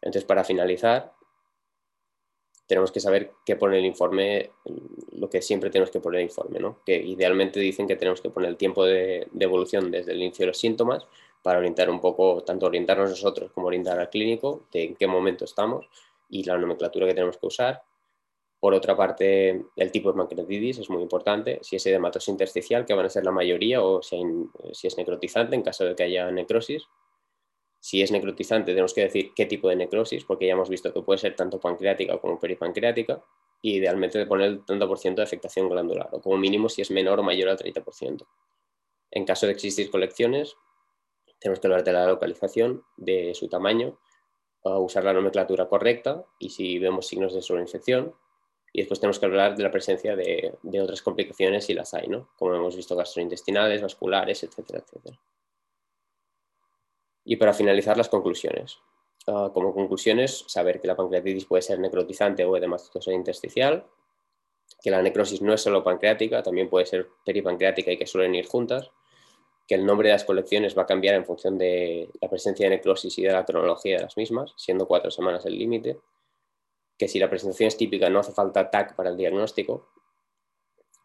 Entonces, 0.00 0.24
para 0.24 0.42
finalizar, 0.42 1.12
tenemos 2.72 2.90
que 2.90 3.00
saber 3.00 3.34
qué 3.44 3.56
pone 3.56 3.78
el 3.78 3.84
informe, 3.84 4.50
lo 5.12 5.28
que 5.28 5.42
siempre 5.42 5.68
tenemos 5.68 5.90
que 5.90 6.00
poner 6.00 6.20
el 6.20 6.26
informe, 6.26 6.58
¿no? 6.58 6.78
que 6.86 6.96
idealmente 6.96 7.60
dicen 7.60 7.86
que 7.86 7.96
tenemos 7.96 8.22
que 8.22 8.30
poner 8.30 8.48
el 8.48 8.56
tiempo 8.56 8.86
de, 8.86 9.28
de, 9.30 9.44
evolución 9.44 9.90
desde 9.90 10.12
el 10.12 10.22
inicio 10.22 10.44
de 10.44 10.48
los 10.48 10.58
síntomas 10.58 11.06
para 11.42 11.58
orientar 11.58 11.90
un 11.90 12.00
poco, 12.00 12.42
tanto 12.44 12.64
orientarnos 12.64 13.10
nosotros 13.10 13.52
como 13.52 13.66
orientar 13.66 13.98
al 13.98 14.08
clínico, 14.08 14.64
de 14.72 14.84
en 14.84 14.94
qué 14.94 15.06
momento 15.06 15.44
estamos 15.44 15.86
y 16.30 16.44
la 16.44 16.56
nomenclatura 16.56 17.06
que 17.06 17.14
tenemos 17.14 17.36
que 17.36 17.46
usar, 17.46 17.82
por 18.62 18.74
otra 18.74 18.96
parte, 18.96 19.66
el 19.74 19.90
tipo 19.90 20.12
de 20.12 20.18
pancreatitis 20.18 20.78
es 20.78 20.88
muy 20.88 21.02
importante, 21.02 21.58
si 21.62 21.74
es 21.74 21.84
edematosis 21.84 22.28
intersticial, 22.28 22.86
que 22.86 22.94
van 22.94 23.06
a 23.06 23.10
ser 23.10 23.24
la 23.24 23.32
mayoría, 23.32 23.82
o 23.82 24.00
si, 24.02 24.22
es 24.86 24.96
necrotizante 24.96 25.56
en 25.56 25.62
caso 25.62 25.84
de 25.84 25.96
que 25.96 26.04
haya 26.04 26.30
necrosis. 26.30 26.84
Si 27.82 28.00
es 28.00 28.12
necrotizante, 28.12 28.70
tenemos 28.70 28.94
que 28.94 29.00
decir 29.00 29.32
qué 29.34 29.44
tipo 29.44 29.68
de 29.68 29.74
necrosis, 29.74 30.24
porque 30.24 30.46
ya 30.46 30.52
hemos 30.52 30.68
visto 30.68 30.92
que 30.92 31.02
puede 31.02 31.18
ser 31.18 31.34
tanto 31.34 31.58
pancreática 31.58 32.16
como 32.18 32.38
peripancreática, 32.38 33.24
y 33.60 33.78
idealmente 33.78 34.24
poner 34.24 34.50
el 34.50 34.64
30% 34.64 35.16
de 35.16 35.22
afectación 35.24 35.68
glandular, 35.68 36.08
o 36.12 36.20
como 36.20 36.36
mínimo 36.36 36.68
si 36.68 36.80
es 36.80 36.92
menor 36.92 37.18
o 37.18 37.24
mayor 37.24 37.48
al 37.48 37.58
30%. 37.58 38.24
En 39.10 39.24
caso 39.24 39.46
de 39.46 39.52
existir 39.52 39.90
colecciones, 39.90 40.54
tenemos 41.40 41.58
que 41.58 41.66
hablar 41.66 41.82
de 41.82 41.92
la 41.92 42.06
localización, 42.06 42.84
de 42.96 43.34
su 43.34 43.48
tamaño, 43.48 43.98
usar 44.62 45.02
la 45.02 45.12
nomenclatura 45.12 45.68
correcta, 45.68 46.24
y 46.38 46.50
si 46.50 46.78
vemos 46.78 47.08
signos 47.08 47.34
de 47.34 47.42
sobreinfección, 47.42 48.14
y 48.72 48.82
después 48.82 49.00
tenemos 49.00 49.18
que 49.18 49.26
hablar 49.26 49.56
de 49.56 49.62
la 49.64 49.72
presencia 49.72 50.14
de, 50.14 50.56
otras 50.80 51.02
complicaciones 51.02 51.64
si 51.64 51.74
las 51.74 51.94
hay, 51.94 52.06
¿no? 52.06 52.30
como 52.38 52.54
hemos 52.54 52.76
visto 52.76 52.94
gastrointestinales, 52.94 53.82
vasculares, 53.82 54.44
etcétera, 54.44 54.84
etcétera. 54.86 55.18
Y 57.24 57.36
para 57.36 57.52
finalizar, 57.52 57.96
las 57.96 58.08
conclusiones. 58.08 58.78
Ah, 59.26 59.50
como 59.54 59.72
conclusiones, 59.72 60.44
saber 60.48 60.80
que 60.80 60.88
la 60.88 60.96
pancreatitis 60.96 61.44
puede 61.44 61.62
ser 61.62 61.78
necrotizante 61.78 62.44
o 62.44 62.56
edematosa 62.56 63.12
intersticial, 63.12 63.86
que 64.82 64.90
la 64.90 65.00
necrosis 65.00 65.42
no 65.42 65.52
es 65.52 65.60
solo 65.60 65.84
pancreática, 65.84 66.42
también 66.42 66.68
puede 66.68 66.86
ser 66.86 67.08
peripancreática 67.24 67.92
y 67.92 67.96
que 67.96 68.06
suelen 68.06 68.34
ir 68.34 68.46
juntas, 68.46 68.90
que 69.68 69.76
el 69.76 69.86
nombre 69.86 70.08
de 70.08 70.14
las 70.14 70.24
colecciones 70.24 70.76
va 70.76 70.82
a 70.82 70.86
cambiar 70.86 71.14
en 71.14 71.24
función 71.24 71.56
de 71.56 72.10
la 72.20 72.28
presencia 72.28 72.66
de 72.66 72.76
necrosis 72.76 73.16
y 73.18 73.22
de 73.22 73.32
la 73.32 73.44
cronología 73.44 73.96
de 73.96 74.02
las 74.02 74.16
mismas, 74.16 74.54
siendo 74.56 74.88
cuatro 74.88 75.10
semanas 75.10 75.46
el 75.46 75.56
límite, 75.56 75.98
que 76.98 77.08
si 77.08 77.18
la 77.18 77.30
presentación 77.30 77.68
es 77.68 77.76
típica 77.76 78.10
no 78.10 78.20
hace 78.20 78.32
falta 78.32 78.70
TAC 78.70 78.96
para 78.96 79.10
el 79.10 79.16
diagnóstico, 79.16 79.88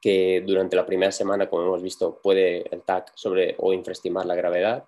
que 0.01 0.43
durante 0.45 0.75
la 0.75 0.85
primera 0.85 1.11
semana, 1.11 1.49
como 1.49 1.63
hemos 1.63 1.81
visto, 1.81 2.19
puede 2.21 2.63
el 2.73 2.83
TAC 2.83 3.11
sobre 3.15 3.55
o 3.59 3.73
infraestimar 3.73 4.25
la 4.25 4.35
gravedad. 4.35 4.85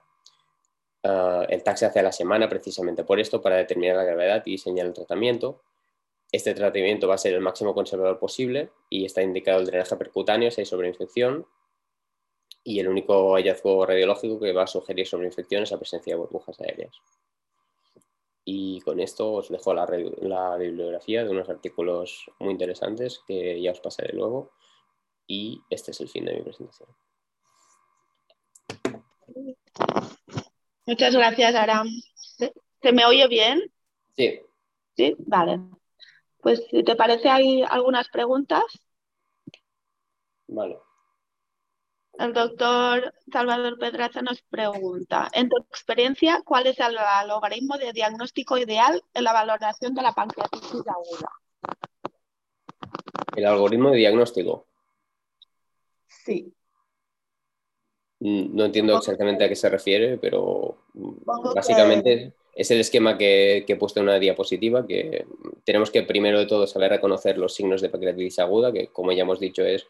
Ah, 1.03 1.45
el 1.49 1.63
TAC 1.63 1.83
hace 1.83 1.99
a 1.99 2.03
la 2.03 2.12
semana 2.12 2.49
precisamente 2.49 3.03
por 3.03 3.19
esto, 3.19 3.41
para 3.41 3.57
determinar 3.57 3.95
la 3.95 4.03
gravedad 4.03 4.43
y 4.45 4.51
diseñar 4.51 4.85
el 4.85 4.93
tratamiento. 4.93 5.62
Este 6.31 6.53
tratamiento 6.53 7.07
va 7.07 7.15
a 7.15 7.17
ser 7.17 7.33
el 7.33 7.41
máximo 7.41 7.73
conservador 7.73 8.19
posible 8.19 8.71
y 8.89 9.05
está 9.05 9.21
indicado 9.21 9.59
el 9.59 9.65
drenaje 9.65 9.95
percutáneo 9.95 10.51
si 10.51 10.62
hay 10.62 10.65
sobreinfección 10.65 11.47
y 12.63 12.79
el 12.79 12.88
único 12.88 13.33
hallazgo 13.33 13.85
radiológico 13.85 14.39
que 14.39 14.53
va 14.53 14.63
a 14.63 14.67
sugerir 14.67 15.07
sobreinfección 15.07 15.63
es 15.63 15.71
la 15.71 15.79
presencia 15.79 16.13
de 16.13 16.19
burbujas 16.19 16.59
aéreas. 16.62 16.95
Y 18.45 18.81
con 18.81 18.99
esto 18.99 19.33
os 19.33 19.49
dejo 19.49 19.73
la, 19.73 19.85
bibliografía 19.85 21.23
de 21.23 21.29
unos 21.29 21.49
artículos 21.49 22.29
muy 22.39 22.51
interesantes 22.51 23.21
que 23.27 23.62
ya 23.62 23.71
os 23.71 23.79
pasaré 23.79 24.13
luego. 24.13 24.51
Y 25.27 25.62
este 25.69 25.91
es 25.91 26.01
el 26.01 26.09
fin 26.09 26.25
de 26.25 26.33
mi 26.33 26.41
presentación. 26.41 26.89
Muchas 30.89 31.15
gracias, 31.15 31.54
Aram. 31.54 31.88
¿Se 32.82 32.91
me 32.91 33.06
oye 33.06 33.28
bien? 33.28 33.62
Sí. 34.17 34.41
Sí, 34.97 35.15
vale. 35.19 35.60
Pues 36.41 36.65
si 36.71 36.84
te 36.84 36.95
parece, 36.95 37.30
hay 37.30 37.62
algunas 37.62 38.10
preguntas. 38.10 38.63
Vale. 40.47 40.80
El 42.13 42.34
doctor 42.34 43.13
Salvador 43.32 43.78
Pedraza 43.78 44.23
nos 44.23 44.41
pregunta, 44.41 45.30
en 45.34 45.47
tu 45.49 45.58
experiencia, 45.60 46.41
¿cuál 46.43 46.65
es 46.65 46.80
el 46.80 46.97
algoritmo 46.97 47.78
de 47.78 47.93
diagnóstico 47.93 48.58
ideal 48.58 48.99
en 49.13 49.23
la 49.23 49.34
valoración 49.34 49.93
de 49.93 50.02
la 50.02 50.13
pancreatitis 50.13 50.88
aguda? 50.88 51.32
¿El 53.36 53.45
algoritmo 53.45 53.91
de 53.91 53.97
diagnóstico? 53.97 54.65
Sí. 56.08 56.52
Mm, 58.19 58.55
no 58.55 58.65
entiendo 58.65 58.97
exactamente 58.97 59.43
a 59.43 59.49
qué 59.49 59.55
se 59.55 59.69
refiere, 59.69 60.17
pero 60.17 60.77
básicamente 61.55 62.34
es 62.53 62.71
el 62.71 62.79
esquema 62.82 63.17
que, 63.17 63.63
que, 63.65 63.73
he 63.73 63.77
puesto 63.77 63.99
en 63.99 64.08
una 64.08 64.19
diapositiva, 64.19 64.86
que 64.86 65.25
tenemos 65.63 65.91
que 65.91 66.03
primero 66.03 66.39
de 66.39 66.45
todo 66.45 66.67
saber 66.67 66.91
reconocer 66.91 67.38
los 67.38 67.53
signos 67.53 67.82
de 67.82 67.89
pancreatitis 67.89 68.39
aguda, 68.39 68.73
que 68.73 68.88
como 68.88 69.12
ya 69.12 69.23
hemos 69.23 69.39
dicho 69.39 69.63
es 69.63 69.88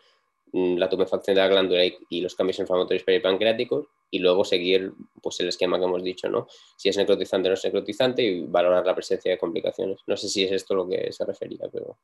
Mm, 0.52 0.78
la 0.78 0.90
tumefacción 0.90 1.36
de 1.36 1.42
la 1.42 1.48
glándula 1.48 1.84
y, 1.86 2.22
los 2.22 2.36
cambios 2.36 2.60
inflamatorios 2.60 3.04
peripancreáticos 3.04 3.88
y 4.10 4.20
luego 4.20 4.44
seguir 4.44 4.94
pues, 5.22 5.40
el 5.42 5.50
esquema 5.50 5.78
que 5.78 5.86
hemos 5.86 6.04
dicho, 6.04 6.28
¿no? 6.28 6.48
Si 6.76 6.90
es 6.90 6.98
necrotizante 6.98 7.50
o 7.50 7.52
no 7.52 7.54
es 7.54 7.64
necrotizante 7.64 8.24
y 8.24 8.46
valorar 8.46 8.86
la 8.86 8.96
presencia 8.96 9.32
de 9.32 9.38
complicaciones. 9.38 10.00
No 10.08 10.18
sé 10.18 10.28
si 10.28 10.44
es 10.44 10.52
esto 10.52 10.74
lo 10.74 10.88
que 10.88 11.12
se 11.12 11.26
refería, 11.26 11.68
pero... 11.72 11.98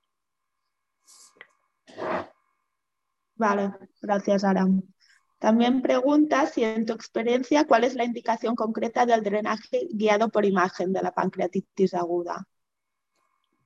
Vale, 3.35 3.71
gracias 4.01 4.43
Aram. 4.43 4.81
También 5.39 5.81
pregunta 5.81 6.45
si 6.47 6.63
en 6.63 6.85
tu 6.85 6.93
experiencia 6.93 7.65
cuál 7.65 7.83
es 7.83 7.95
la 7.95 8.05
indicación 8.05 8.55
concreta 8.55 9.05
del 9.05 9.23
drenaje 9.23 9.87
guiado 9.91 10.29
por 10.29 10.45
imagen 10.45 10.93
de 10.93 11.01
la 11.01 11.11
pancreatitis 11.11 11.93
aguda 11.93 12.47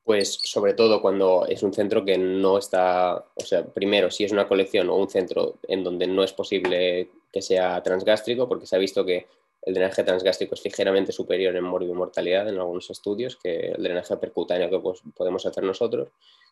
pues 0.10 0.40
sobre 0.44 0.74
todo 0.74 1.04
cuando 1.04 1.46
es 1.46 1.62
un 1.62 1.72
centro 1.72 2.04
que 2.04 2.18
no 2.18 2.58
está, 2.58 3.24
o 3.36 3.46
sea, 3.46 3.64
primero 3.64 4.10
si 4.10 4.24
es 4.24 4.32
una 4.32 4.48
colección 4.48 4.90
o 4.90 4.96
un 4.96 5.08
centro 5.08 5.60
en 5.68 5.84
donde 5.84 6.08
no 6.08 6.24
es 6.24 6.34
posible 6.34 7.12
que 7.32 7.44
sea 7.44 7.84
transgástrico, 7.84 8.50
porque 8.50 8.66
se 8.66 8.76
ha 8.76 8.80
visto 8.80 9.06
que 9.06 9.28
el 9.62 9.76
drenaje 9.76 10.04
transgástrico 10.04 10.56
es 10.56 10.66
ligeramente 10.66 11.12
superior 11.12 11.56
en 11.56 11.64
mortalidad 11.64 12.50
en 12.50 12.58
algunos 12.58 12.90
estudios 12.90 13.36
que 13.36 13.68
el 13.68 13.84
drenaje 13.84 14.18
percutáneo 14.18 14.68
que 14.72 14.80
pues, 14.80 15.00
podemos 15.16 15.46
hacer 15.46 15.64
nosotros. 15.64 16.08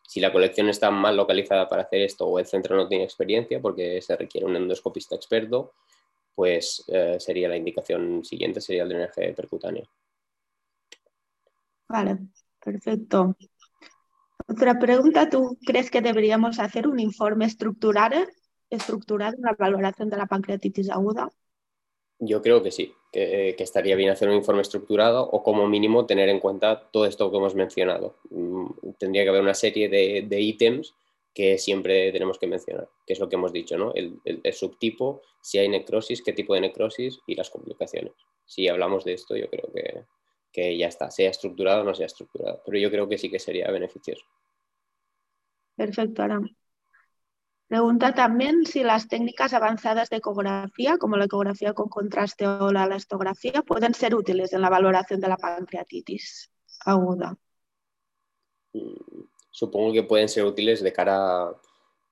Si 0.06 0.20
la 0.20 0.32
colección 0.32 0.68
está 0.68 0.90
mal 0.90 1.16
localizada 1.16 1.68
para 1.68 1.82
hacer 1.82 2.02
esto 2.02 2.26
o 2.26 2.38
el 2.38 2.46
centro 2.46 2.76
no 2.76 2.88
tiene 2.88 3.04
experiencia 3.04 3.60
porque 3.60 4.00
se 4.00 4.16
requiere 4.16 4.46
un 4.46 4.56
endoscopista 4.56 5.14
experto, 5.14 5.72
pues 6.34 6.84
eh, 6.88 7.16
sería 7.18 7.48
la 7.48 7.56
indicación 7.56 8.24
siguiente, 8.24 8.60
sería 8.60 8.84
el 8.84 8.88
drenaje 8.88 9.32
percutáneo. 9.34 9.88
Vale, 11.88 12.18
perfecto. 12.64 13.36
Otra 14.46 14.78
pregunta, 14.78 15.28
¿tú 15.28 15.58
crees 15.66 15.90
que 15.90 16.00
deberíamos 16.00 16.58
hacer 16.58 16.86
un 16.86 17.00
informe 17.00 17.44
estructurado 17.44 18.24
en 18.70 19.42
la 19.42 19.56
valoración 19.58 20.08
de 20.08 20.16
la 20.16 20.26
pancreatitis 20.26 20.90
aguda? 20.90 21.28
Yo 22.20 22.42
creo 22.42 22.62
que 22.62 22.72
sí, 22.72 22.94
que, 23.12 23.54
estaría 23.58 23.94
bien 23.94 24.10
hacer 24.10 24.28
un 24.28 24.34
informe 24.34 24.62
estructurado 24.62 25.22
o 25.22 25.42
como 25.42 25.68
mínimo 25.68 26.04
tener 26.06 26.28
en 26.28 26.40
cuenta 26.40 26.90
todo 26.90 27.06
esto 27.06 27.30
que 27.30 27.36
hemos 27.36 27.54
mencionado. 27.54 28.16
Mm, 28.30 28.66
tendría 28.98 29.22
que 29.22 29.28
haber 29.28 29.42
una 29.42 29.54
serie 29.54 29.88
de, 29.88 30.40
ítems 30.40 30.94
que 31.32 31.58
siempre 31.58 32.10
tenemos 32.10 32.38
que 32.38 32.48
mencionar, 32.48 32.88
que 33.06 33.12
es 33.12 33.20
lo 33.20 33.28
que 33.28 33.36
hemos 33.36 33.52
dicho, 33.52 33.78
¿no? 33.78 33.92
El, 33.94 34.20
subtipo, 34.52 35.22
si 35.40 35.58
hay 35.58 35.68
necrosis, 35.68 36.22
qué 36.22 36.32
tipo 36.32 36.54
de 36.54 36.62
necrosis 36.62 37.20
y 37.26 37.36
las 37.36 37.50
complicaciones. 37.50 38.14
Si 38.44 38.66
hablamos 38.66 39.04
de 39.04 39.12
esto, 39.12 39.36
yo 39.36 39.48
creo 39.48 39.70
que, 39.72 40.02
que 40.52 40.76
ya 40.76 40.88
está, 40.88 41.12
sea 41.12 41.30
estructurado 41.30 41.82
o 41.82 41.84
no 41.84 41.94
sea 41.94 42.06
estructurado, 42.06 42.62
pero 42.66 42.78
yo 42.78 42.90
creo 42.90 43.08
que 43.08 43.18
sí 43.18 43.30
que 43.30 43.38
sería 43.38 43.70
beneficioso. 43.70 44.24
Perfecto, 45.76 46.22
Aram. 46.22 46.48
Pregunta 47.68 48.14
también 48.14 48.64
si 48.64 48.82
las 48.82 49.08
técnicas 49.08 49.52
avanzadas 49.52 50.08
de 50.08 50.16
ecografía, 50.16 50.96
como 50.96 51.18
la 51.18 51.26
ecografía 51.26 51.74
con 51.74 51.90
contraste 51.90 52.46
o 52.46 52.72
la 52.72 52.84
elastografía, 52.84 53.60
pueden 53.60 53.92
ser 53.92 54.14
útiles 54.14 54.54
en 54.54 54.62
la 54.62 54.70
valoración 54.70 55.20
de 55.20 55.28
la 55.28 55.36
pancreatitis 55.36 56.50
aguda. 56.86 57.36
Supongo 59.50 59.92
que 59.92 60.02
pueden 60.02 60.30
ser 60.30 60.44
útiles 60.44 60.82
de 60.82 60.94
cara 60.94 61.52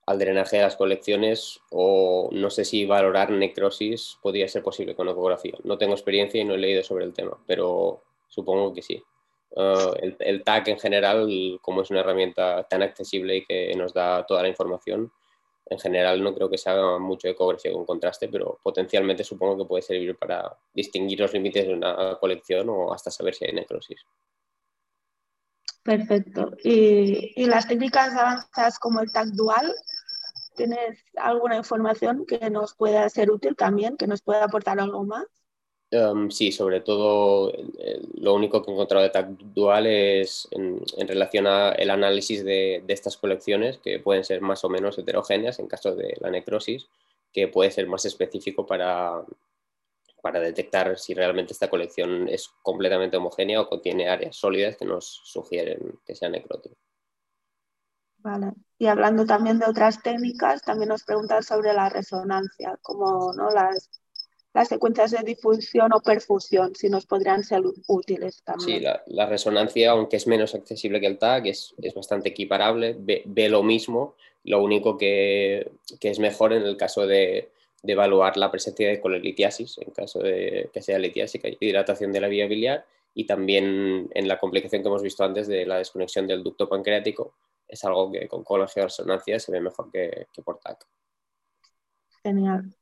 al 0.04 0.18
drenaje 0.18 0.56
de 0.56 0.62
las 0.62 0.76
colecciones 0.76 1.58
o 1.70 2.28
no 2.32 2.50
sé 2.50 2.66
si 2.66 2.84
valorar 2.84 3.30
necrosis 3.30 4.18
podría 4.22 4.48
ser 4.48 4.62
posible 4.62 4.94
con 4.94 5.08
ecografía. 5.08 5.54
No 5.64 5.78
tengo 5.78 5.94
experiencia 5.94 6.38
y 6.38 6.44
no 6.44 6.54
he 6.54 6.58
leído 6.58 6.82
sobre 6.82 7.06
el 7.06 7.14
tema, 7.14 7.36
pero 7.46 8.02
supongo 8.28 8.74
que 8.74 8.82
sí. 8.82 9.02
Ah, 9.56 9.94
el, 10.02 10.16
el, 10.20 10.44
TAC 10.44 10.68
en 10.68 10.78
general, 10.78 11.58
como 11.62 11.80
es 11.80 11.90
una 11.90 12.00
herramienta 12.00 12.64
tan 12.64 12.82
accesible 12.82 13.36
y 13.36 13.46
que 13.46 13.74
nos 13.74 13.94
da 13.94 14.26
toda 14.26 14.42
la 14.42 14.48
información, 14.48 15.10
en 15.68 15.78
general 15.78 16.22
no 16.22 16.34
creo 16.34 16.48
que 16.48 16.58
se 16.58 16.70
haga 16.70 16.98
mucho 16.98 17.28
ecografía 17.28 17.72
con 17.72 17.84
contraste, 17.84 18.28
pero 18.28 18.58
potencialmente 18.62 19.24
supongo 19.24 19.58
que 19.58 19.68
puede 19.68 19.82
servir 19.82 20.16
para 20.16 20.56
distinguir 20.72 21.20
los 21.20 21.32
límites 21.32 21.66
de 21.66 21.74
una 21.74 22.16
colección 22.20 22.68
o 22.70 22.92
hasta 22.92 23.10
saber 23.10 23.34
si 23.34 23.46
hay 23.46 23.52
necrosis. 23.52 24.00
Perfecto. 25.82 26.52
¿Y, 26.64 27.46
las 27.46 27.68
técnicas 27.68 28.12
avanzadas 28.14 28.78
como 28.78 29.00
el 29.00 29.12
TAC 29.12 29.28
dual? 29.28 29.72
¿Tienes 30.56 31.04
alguna 31.16 31.56
información 31.56 32.26
que 32.26 32.50
nos 32.50 32.74
pueda 32.74 33.08
ser 33.08 33.30
útil 33.30 33.54
también, 33.56 33.96
que 33.96 34.06
nos 34.06 34.22
pueda 34.22 34.44
aportar 34.44 34.80
algo 34.80 35.04
más? 35.04 35.26
Em, 35.90 36.30
sí, 36.30 36.50
sobre 36.50 36.80
todo 36.80 37.52
lo 38.14 38.34
único 38.34 38.60
que 38.60 38.70
he 38.70 38.74
encontrado 38.74 39.04
de 39.04 39.10
TAC 39.10 39.28
dual 39.38 39.86
es 39.86 40.48
en, 40.50 40.80
relación 41.06 41.46
al 41.46 41.90
análisis 41.90 42.44
de, 42.44 42.82
estas 42.88 43.16
colecciones, 43.16 43.78
que 43.78 44.00
pueden 44.00 44.24
ser 44.24 44.40
más 44.40 44.64
o 44.64 44.68
menos 44.68 44.98
heterogéneas 44.98 45.58
en 45.60 45.68
caso 45.68 45.94
de 45.94 46.16
la 46.20 46.30
necrosis, 46.30 46.88
que 47.32 47.48
puede 47.48 47.70
ser 47.70 47.86
más 47.86 48.04
específico 48.04 48.66
para, 48.66 49.24
para 50.22 50.40
detectar 50.40 50.98
si 50.98 51.14
realmente 51.14 51.52
esta 51.52 51.70
colección 51.70 52.28
es 52.28 52.50
completamente 52.62 53.16
homogénea 53.16 53.60
o 53.60 53.68
contiene 53.68 54.08
áreas 54.08 54.34
sólidas 54.36 54.76
que 54.76 54.84
nos 54.84 55.20
sugieren 55.24 56.00
que 56.04 56.16
sea 56.16 56.28
necrótica. 56.28 56.74
Vale. 58.18 58.54
Y 58.76 58.86
hablando 58.86 59.24
también 59.24 59.60
de 59.60 59.66
otras 59.66 60.02
técnicas, 60.02 60.62
también 60.62 60.88
nos 60.88 61.04
preguntan 61.04 61.44
sobre 61.44 61.72
la 61.72 61.88
resonancia, 61.88 62.76
como 62.82 63.32
¿no? 63.34 63.50
las 63.50 63.88
las 64.56 64.68
secuencias 64.68 65.10
de 65.10 65.22
difusión 65.22 65.92
o 65.92 66.00
perfusión, 66.00 66.74
si 66.74 66.88
nos 66.88 67.04
podrían 67.04 67.44
ser 67.44 67.60
útiles 67.88 68.42
también. 68.42 68.78
Sí, 68.78 68.86
la, 69.08 69.26
resonancia, 69.26 69.90
aunque 69.90 70.16
es 70.16 70.26
menos 70.26 70.54
accesible 70.54 70.98
que 70.98 71.06
el 71.08 71.18
TAC, 71.18 71.44
es, 71.44 71.74
bastante 71.94 72.30
equiparable, 72.30 72.96
ve, 72.98 73.48
lo 73.50 73.62
mismo, 73.62 74.14
lo 74.44 74.62
único 74.62 74.96
que, 74.96 75.72
es 76.00 76.18
mejor 76.18 76.54
en 76.54 76.62
el 76.62 76.78
caso 76.78 77.06
de, 77.06 77.50
evaluar 77.82 78.38
la 78.38 78.50
presencia 78.50 78.88
de 78.88 78.98
colelitiasis, 78.98 79.76
en 79.76 79.90
caso 79.90 80.20
de 80.20 80.70
que 80.72 80.80
sea 80.80 80.98
litiásica, 80.98 81.50
hidratación 81.60 82.10
de 82.10 82.20
la 82.22 82.28
vía 82.28 82.46
biliar, 82.46 82.86
y 83.12 83.26
también 83.26 84.08
en 84.14 84.26
la 84.26 84.38
complicación 84.38 84.80
que 84.80 84.88
hemos 84.88 85.02
visto 85.02 85.22
antes 85.22 85.48
de 85.48 85.66
la 85.66 85.76
desconexión 85.76 86.26
del 86.26 86.42
ducto 86.42 86.66
pancreático, 86.66 87.34
es 87.68 87.84
algo 87.84 88.10
que 88.10 88.26
con 88.26 88.42
colegio 88.42 88.80
de 88.80 88.86
resonancia 88.86 89.38
se 89.38 89.52
ve 89.52 89.60
mejor 89.60 89.90
que, 89.92 90.28
que 90.32 90.40
por 90.40 90.58
TAC. 90.60 90.86
Genial. 92.22 92.74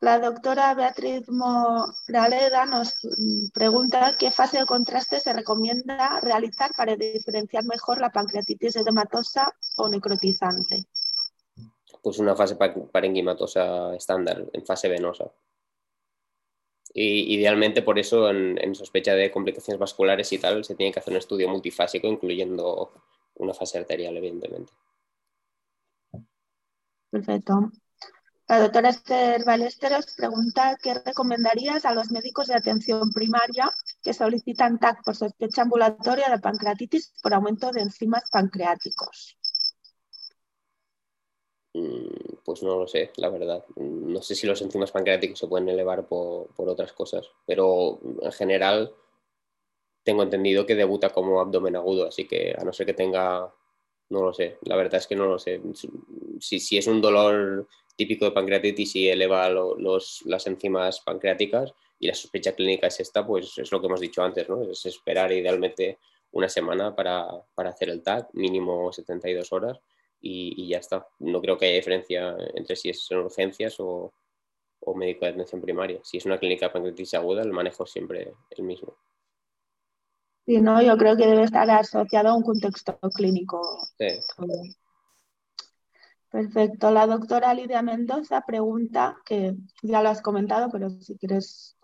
La 0.00 0.18
doctora 0.18 0.72
Beatriz 0.74 1.28
Moraleda 1.28 2.64
nos 2.64 3.06
pregunta 3.52 4.16
qué 4.18 4.30
fase 4.30 4.58
de 4.58 4.64
contraste 4.64 5.20
se 5.20 5.34
recomienda 5.34 6.18
realizar 6.20 6.70
para 6.74 6.96
diferenciar 6.96 7.64
mejor 7.64 8.00
la 8.00 8.08
pancreatitis 8.08 8.76
edematosa 8.76 9.54
o 9.76 9.90
necrotizante. 9.90 10.86
Pues 12.02 12.18
una 12.18 12.34
fase 12.34 12.56
parenquimatosa 12.56 13.94
estándar, 13.94 14.48
en 14.54 14.64
fase 14.64 14.88
venosa. 14.88 15.30
Y 16.94 17.34
idealmente 17.34 17.82
por 17.82 17.98
eso 17.98 18.30
en, 18.30 18.74
sospecha 18.74 19.14
de 19.14 19.30
complicaciones 19.30 19.78
vasculares 19.78 20.32
y 20.32 20.38
tal 20.38 20.64
se 20.64 20.76
tiene 20.76 20.92
que 20.92 21.00
hacer 21.00 21.12
un 21.12 21.18
estudio 21.18 21.46
multifásico 21.50 22.06
incluyendo 22.06 22.90
una 23.34 23.52
fase 23.52 23.76
arterial, 23.76 24.16
evidentemente. 24.16 24.72
Perfecto. 27.10 27.70
La 28.50 28.58
doctora 28.58 28.88
Esther 28.88 29.44
Balesteros 29.44 30.06
pregunta 30.16 30.76
qué 30.82 30.94
recomendarías 30.94 31.84
a 31.84 31.94
los 31.94 32.10
médicos 32.10 32.48
de 32.48 32.56
atención 32.56 33.12
primaria 33.12 33.70
que 34.02 34.12
solicitan 34.12 34.80
TAC 34.80 35.04
por 35.04 35.14
sospecha 35.14 35.62
ambulatoria 35.62 36.28
de 36.28 36.40
pancreatitis 36.40 37.14
por 37.22 37.32
aumento 37.32 37.70
de 37.70 37.82
enzimas 37.82 38.24
pancreáticos. 38.28 39.38
Mm, 41.74 42.38
pues 42.44 42.64
no 42.64 42.76
lo 42.76 42.88
sé, 42.88 43.12
la 43.18 43.28
verdad. 43.28 43.64
No 43.76 44.20
sé 44.20 44.34
si 44.34 44.48
los 44.48 44.60
enzimas 44.62 44.90
pancreáticos 44.90 45.38
se 45.38 45.46
pueden 45.46 45.68
elevar 45.68 46.08
por, 46.08 46.50
otras 46.56 46.92
cosas, 46.92 47.30
pero 47.46 48.00
en 48.20 48.32
general 48.32 48.92
tengo 50.02 50.24
entendido 50.24 50.66
que 50.66 50.74
debuta 50.74 51.10
como 51.10 51.40
abdomen 51.40 51.76
agudo, 51.76 52.08
así 52.08 52.26
que 52.26 52.52
a 52.58 52.64
no 52.64 52.72
ser 52.72 52.86
que 52.86 52.94
tenga, 52.94 53.54
no 54.08 54.22
lo 54.24 54.34
sé, 54.34 54.58
la 54.62 54.74
verdad 54.74 54.96
es 54.96 55.06
que 55.06 55.14
no 55.14 55.26
lo 55.26 55.38
sé. 55.38 55.62
Si, 56.40 56.58
si 56.58 56.78
es 56.78 56.88
un 56.88 57.00
dolor 57.00 57.68
típico 58.00 58.24
de 58.24 58.30
pancreatitis 58.30 58.96
y 58.96 59.10
eleva 59.10 59.50
los, 59.50 60.22
las 60.24 60.46
enzimas 60.46 61.00
pancreáticas 61.00 61.74
y 61.98 62.06
la 62.06 62.14
sospecha 62.14 62.54
clínica 62.54 62.86
es 62.86 62.98
esta, 62.98 63.26
pues 63.26 63.58
es 63.58 63.70
lo 63.70 63.78
que 63.78 63.88
hemos 63.88 64.00
dicho 64.00 64.22
antes, 64.22 64.48
¿no? 64.48 64.62
Es 64.62 64.86
esperar 64.86 65.30
idealmente 65.32 65.98
una 66.30 66.48
semana 66.48 66.96
para, 66.96 67.28
hacer 67.56 67.90
el 67.90 68.02
TAC, 68.02 68.32
mínimo 68.32 68.90
72 68.90 69.52
horas 69.52 69.78
y, 70.18 70.66
ya 70.66 70.78
está. 70.78 71.06
No 71.18 71.42
creo 71.42 71.58
que 71.58 71.66
haya 71.66 71.74
diferencia 71.74 72.34
entre 72.54 72.74
si 72.74 72.88
es 72.88 73.06
en 73.10 73.18
urgencias 73.18 73.76
o, 73.80 74.14
médico 74.96 75.26
de 75.26 75.32
atención 75.32 75.60
primaria. 75.60 76.00
Si 76.02 76.16
es 76.16 76.24
una 76.24 76.38
clínica 76.38 76.68
de 76.68 76.72
pancreatitis 76.72 77.12
aguda, 77.12 77.42
el 77.42 77.52
manejo 77.52 77.84
es 77.84 77.90
siempre 77.90 78.32
el 78.48 78.64
mismo. 78.64 78.96
Sí, 80.46 80.58
no, 80.58 80.80
yo 80.80 80.96
creo 80.96 81.18
que 81.18 81.26
debe 81.26 81.42
estar 81.42 81.70
asociado 81.70 82.30
a 82.30 82.34
un 82.34 82.42
contexto 82.42 82.98
clínico. 83.14 83.60
Sí. 83.98 84.20
Perfecto. 86.30 86.90
La 86.92 87.06
doctora 87.06 87.52
Lidia 87.54 87.82
Mendoza 87.82 88.42
pregunta, 88.42 89.16
que 89.24 89.54
ya 89.82 90.02
lo 90.02 90.10
has 90.10 90.22
comentado, 90.22 90.68
pero 90.70 90.88
si 90.90 91.16
quieres 91.16 91.76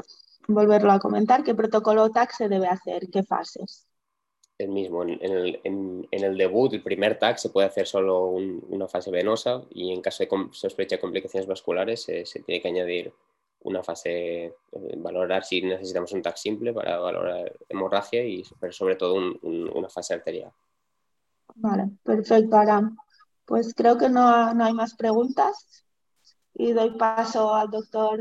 volverlo 0.46 0.92
a 0.92 1.00
comentar, 1.00 1.42
¿qué 1.42 1.54
protocolo 1.54 2.10
TAC 2.10 2.30
se 2.32 2.48
debe 2.48 2.68
hacer? 2.68 3.08
¿Qué 3.10 3.24
fases? 3.24 3.86
El 4.56 4.68
mismo. 4.68 5.02
En, 5.02 6.06
el, 6.10 6.38
debut, 6.38 6.72
el 6.72 6.82
primer 6.82 7.18
TAC 7.18 7.38
se 7.38 7.50
puede 7.50 7.66
hacer 7.66 7.88
solo 7.88 8.28
una 8.28 8.86
fase 8.86 9.10
venosa 9.10 9.62
y 9.70 9.92
en 9.92 10.00
caso 10.00 10.24
de 10.24 10.30
sospecha 10.52 10.96
de 10.96 11.00
complicaciones 11.00 11.48
vasculares 11.48 12.02
se, 12.02 12.24
tiene 12.46 12.62
que 12.62 12.68
añadir 12.68 13.12
una 13.64 13.82
fase, 13.82 14.44
eh, 14.44 14.54
valorar 14.96 15.44
si 15.44 15.60
necesitamos 15.60 16.12
un 16.12 16.22
TAC 16.22 16.36
simple 16.36 16.72
para 16.72 16.98
valorar 16.98 17.52
hemorragia 17.68 18.24
y 18.24 18.44
sobre 18.70 18.94
todo 18.94 19.14
una 19.42 19.88
fase 19.88 20.14
arterial. 20.14 20.52
Vale, 21.56 21.90
perfecto, 22.04 22.56
Aram. 22.56 22.96
Pues 23.46 23.74
creo 23.74 23.96
que 23.96 24.08
no, 24.08 24.28
hay 24.28 24.74
más 24.74 24.94
preguntas 24.94 25.84
y 26.52 26.72
doy 26.72 26.90
paso 26.90 27.54
al 27.54 27.70
doctor 27.70 28.18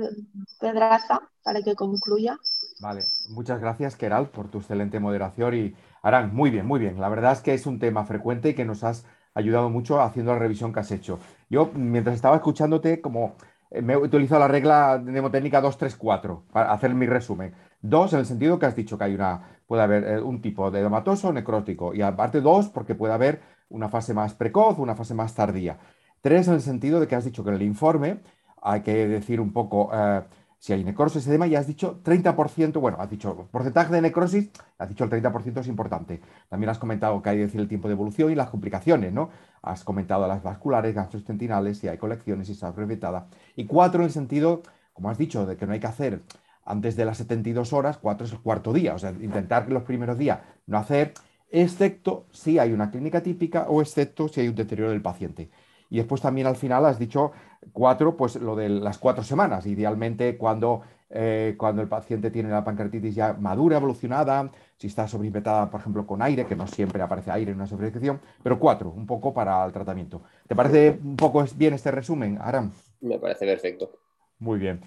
Pedraza 0.60 1.22
para 1.44 1.62
que 1.62 1.76
concluya. 1.76 2.38
Vale, 2.80 3.06
muchas 3.30 3.60
gracias, 3.60 3.96
Keral, 3.96 4.30
por 4.30 4.50
tu 4.50 4.60
excelente 4.60 5.00
moderación 5.00 5.54
y 5.54 5.76
Arán, 6.02 6.36
muy 6.36 6.52
bien, 6.52 6.66
muy 6.66 6.80
bien. 6.80 7.00
La 7.00 7.10
verdad 7.10 7.34
es 7.34 7.42
que 7.42 7.54
es 7.54 7.66
un 7.66 7.80
tema 7.80 8.06
frecuente 8.06 8.50
y 8.50 8.54
que 8.54 8.66
nos 8.66 8.84
has 8.84 9.06
ayudado 9.34 9.70
mucho 9.70 10.02
haciendo 10.02 10.34
la 10.34 10.40
revisión 10.40 10.72
que 10.74 10.82
has 10.82 10.92
hecho. 10.92 11.20
Yo, 11.50 11.72
mientras 11.74 12.16
estaba 12.16 12.36
escuchándote, 12.36 13.02
como 13.02 13.36
eh, 13.72 13.82
me 13.82 13.94
he 13.94 13.98
utilizado 13.98 14.40
la 14.40 14.48
regla 14.48 15.02
mnemotécnica 15.04 15.62
234 15.62 16.46
para 16.52 16.72
hacer 16.72 16.94
mi 16.94 17.06
resumen. 17.06 17.54
Dos, 17.82 18.14
en 18.14 18.20
el 18.20 18.26
sentido 18.26 18.58
que 18.58 18.66
has 18.66 18.76
dicho 18.76 18.98
que 18.98 19.04
hay 19.04 19.16
una, 19.16 19.60
puede 19.68 19.84
haber 19.84 20.04
eh, 20.04 20.22
un 20.22 20.42
tipo 20.42 20.72
de 20.72 20.80
edematoso 20.80 21.30
o 21.30 21.34
necrótico. 21.34 21.94
Y 21.94 22.02
aparte 22.02 22.42
dos, 22.42 22.70
porque 22.70 22.96
puede 22.96 23.14
haber 23.14 23.42
una 23.70 23.89
fase 23.89 24.13
más 24.13 24.34
precoz, 24.34 24.80
una 24.80 24.95
fase 24.95 25.13
más 25.13 25.34
tardía. 25.34 25.78
Tres, 26.22 26.47
en 26.47 26.55
el 26.55 26.61
sentido 26.61 26.99
de 26.99 27.07
que 27.07 27.16
has 27.16 27.26
dicho 27.26 27.43
que 27.43 27.49
en 27.49 27.55
el 27.55 27.61
informe 27.61 28.20
hay 28.61 28.82
que 28.82 29.07
decir 29.07 29.39
un 29.39 29.53
poco 29.53 29.89
eh, 29.93 30.22
si 30.66 30.74
hay 30.74 30.84
necrosis, 30.84 31.28
edema, 31.28 31.45
y 31.45 31.55
has 31.55 31.68
dicho 31.68 32.01
30%, 32.03 32.80
bueno, 32.80 32.97
has 32.99 33.09
dicho 33.09 33.47
porcentaje 33.51 33.93
de 33.93 34.01
necrosis, 34.01 34.49
has 34.80 34.89
dicho 34.89 35.03
el 35.03 35.11
30% 35.11 35.59
es 35.59 35.68
importante. 35.68 36.22
También 36.49 36.72
has 36.72 36.80
comentado 36.80 37.22
que 37.22 37.30
hay 37.30 37.38
que 37.38 37.43
decir 37.43 37.61
el 37.61 37.68
tiempo 37.68 37.88
de 37.88 37.93
evolución 37.93 38.32
y 38.32 38.36
las 38.36 38.49
complicaciones, 38.49 39.13
¿no? 39.13 39.30
Has 39.61 39.84
comentado 39.84 40.28
las 40.28 40.41
vasculares, 40.41 40.95
gastrointestinales, 40.95 41.78
si 41.78 41.88
hay 41.88 41.99
colecciones, 41.99 42.47
si 42.47 42.53
está 42.53 42.72
reventada. 42.72 43.28
Y 43.55 43.66
cuatro, 43.66 43.99
en 43.99 44.05
el 44.05 44.11
sentido, 44.11 44.63
como 44.93 45.11
has 45.11 45.20
dicho, 45.20 45.45
de 45.45 45.55
que 45.55 45.68
no 45.68 45.74
hay 45.74 45.80
que 45.80 45.88
hacer 45.88 46.24
antes 46.66 46.95
de 46.95 47.05
las 47.05 47.18
72 47.20 47.72
horas, 47.72 47.99
cuatro 47.99 48.26
es 48.26 48.34
el 48.34 48.39
cuarto 48.39 48.74
día, 48.74 48.95
o 48.95 48.97
sea, 48.97 49.11
intentar 49.11 49.68
que 49.68 49.74
los 49.74 49.84
primeros 49.84 50.18
días 50.18 50.39
no 50.66 50.80
hacer, 50.80 51.13
excepto 51.62 52.28
si 52.32 52.60
hay 52.60 52.72
una 52.72 52.91
clínica 52.91 53.22
típica 53.24 53.68
o 53.70 53.82
excepto 53.82 54.28
si 54.28 54.41
hay 54.41 54.47
un 54.47 54.56
deterioro 54.56 54.91
del 54.91 55.01
paciente. 55.01 55.49
Y 55.89 55.97
después 55.97 56.22
también 56.22 56.47
al 56.47 56.56
final 56.56 56.86
has 56.86 56.99
dicho 56.99 57.32
cuatro, 57.72 58.18
pues 58.18 58.36
lo 58.38 58.56
de 58.56 58.70
las 58.70 58.97
cuatro 58.97 59.24
semanas, 59.24 59.66
idealmente 59.66 60.38
cuando, 60.38 60.82
eh, 61.10 61.56
cuando 61.58 61.82
el 61.82 61.88
paciente 61.88 62.32
tiene 62.32 62.49
la 62.49 62.64
pancreatitis 62.64 63.16
ya 63.16 63.34
madura, 63.34 63.78
evolucionada, 63.78 64.51
si 64.78 64.88
está 64.88 65.08
sobreinfectada, 65.08 65.70
por 65.70 65.80
ejemplo, 65.80 66.06
con 66.06 66.22
aire, 66.22 66.45
que 66.45 66.56
no 66.56 66.68
siempre 66.68 67.01
aparece 67.01 67.32
aire 67.32 67.51
en 67.51 67.58
una 67.58 67.68
sobreinfección, 67.68 68.20
pero 68.43 68.60
cuatro, 68.60 68.89
un 68.89 69.06
poco 69.06 69.34
para 69.34 69.64
el 69.66 69.72
tratamiento. 69.72 70.24
¿Te 70.47 70.56
parece 70.56 70.99
un 71.03 71.16
poco 71.16 71.45
bien 71.56 71.74
este 71.74 71.91
resumen, 71.91 72.39
Aram? 72.41 72.72
Me 73.01 73.20
parece 73.20 73.45
perfecto. 73.45 73.99
Muy 74.39 74.60
bien. 74.60 74.82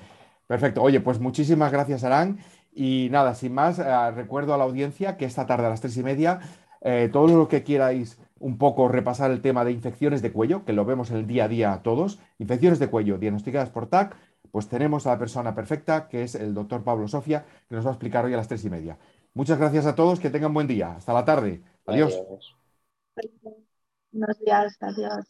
Perfecto. 0.46 0.82
Oye, 0.82 1.00
pues 1.00 1.20
muchísimas 1.20 1.70
gracias, 1.70 2.04
Arán. 2.04 2.38
Y 2.80 3.08
nada, 3.10 3.34
sin 3.34 3.54
más, 3.54 3.80
eh, 3.80 4.10
recuerdo 4.12 4.54
a 4.54 4.56
la 4.56 4.62
audiencia 4.62 5.16
que 5.16 5.24
esta 5.24 5.46
tarde 5.46 5.66
a 5.66 5.70
las 5.70 5.80
tres 5.80 5.96
y 5.96 6.04
media, 6.04 6.38
eh, 6.80 7.10
todo 7.12 7.36
lo 7.36 7.48
que 7.48 7.64
queráis 7.64 8.20
un 8.38 8.56
poco 8.56 8.86
repasar 8.86 9.32
el 9.32 9.40
tema 9.42 9.64
de 9.64 9.72
infecciones 9.72 10.22
de 10.22 10.30
cuello, 10.30 10.64
que 10.64 10.72
lo 10.72 10.84
vemos 10.84 11.10
el 11.10 11.26
día 11.26 11.46
a 11.46 11.48
día 11.48 11.80
todos, 11.82 12.20
infecciones 12.38 12.78
de 12.78 12.88
cuello 12.88 13.18
diagnosticadas 13.18 13.70
por 13.70 13.88
TAC, 13.88 14.16
pues 14.52 14.68
tenemos 14.68 15.08
a 15.08 15.10
la 15.10 15.18
persona 15.18 15.56
perfecta, 15.56 16.08
que 16.08 16.22
es 16.22 16.36
el 16.36 16.54
doctor 16.54 16.84
Pablo 16.84 17.08
Sofia, 17.08 17.44
que 17.68 17.74
nos 17.74 17.84
va 17.84 17.90
a 17.90 17.94
explicar 17.94 18.24
hoy 18.24 18.34
a 18.34 18.36
las 18.36 18.46
tres 18.46 18.64
y 18.64 18.70
media. 18.70 18.96
Muchas 19.34 19.58
gracias 19.58 19.84
a 19.86 19.96
todos, 19.96 20.20
que 20.20 20.30
tengan 20.30 20.54
buen 20.54 20.68
día. 20.68 20.92
Hasta 20.92 21.12
la 21.12 21.24
tarde. 21.24 21.60
Adiós. 21.84 22.22
Buenos 24.12 24.38
días, 24.38 24.76
adiós. 24.80 25.28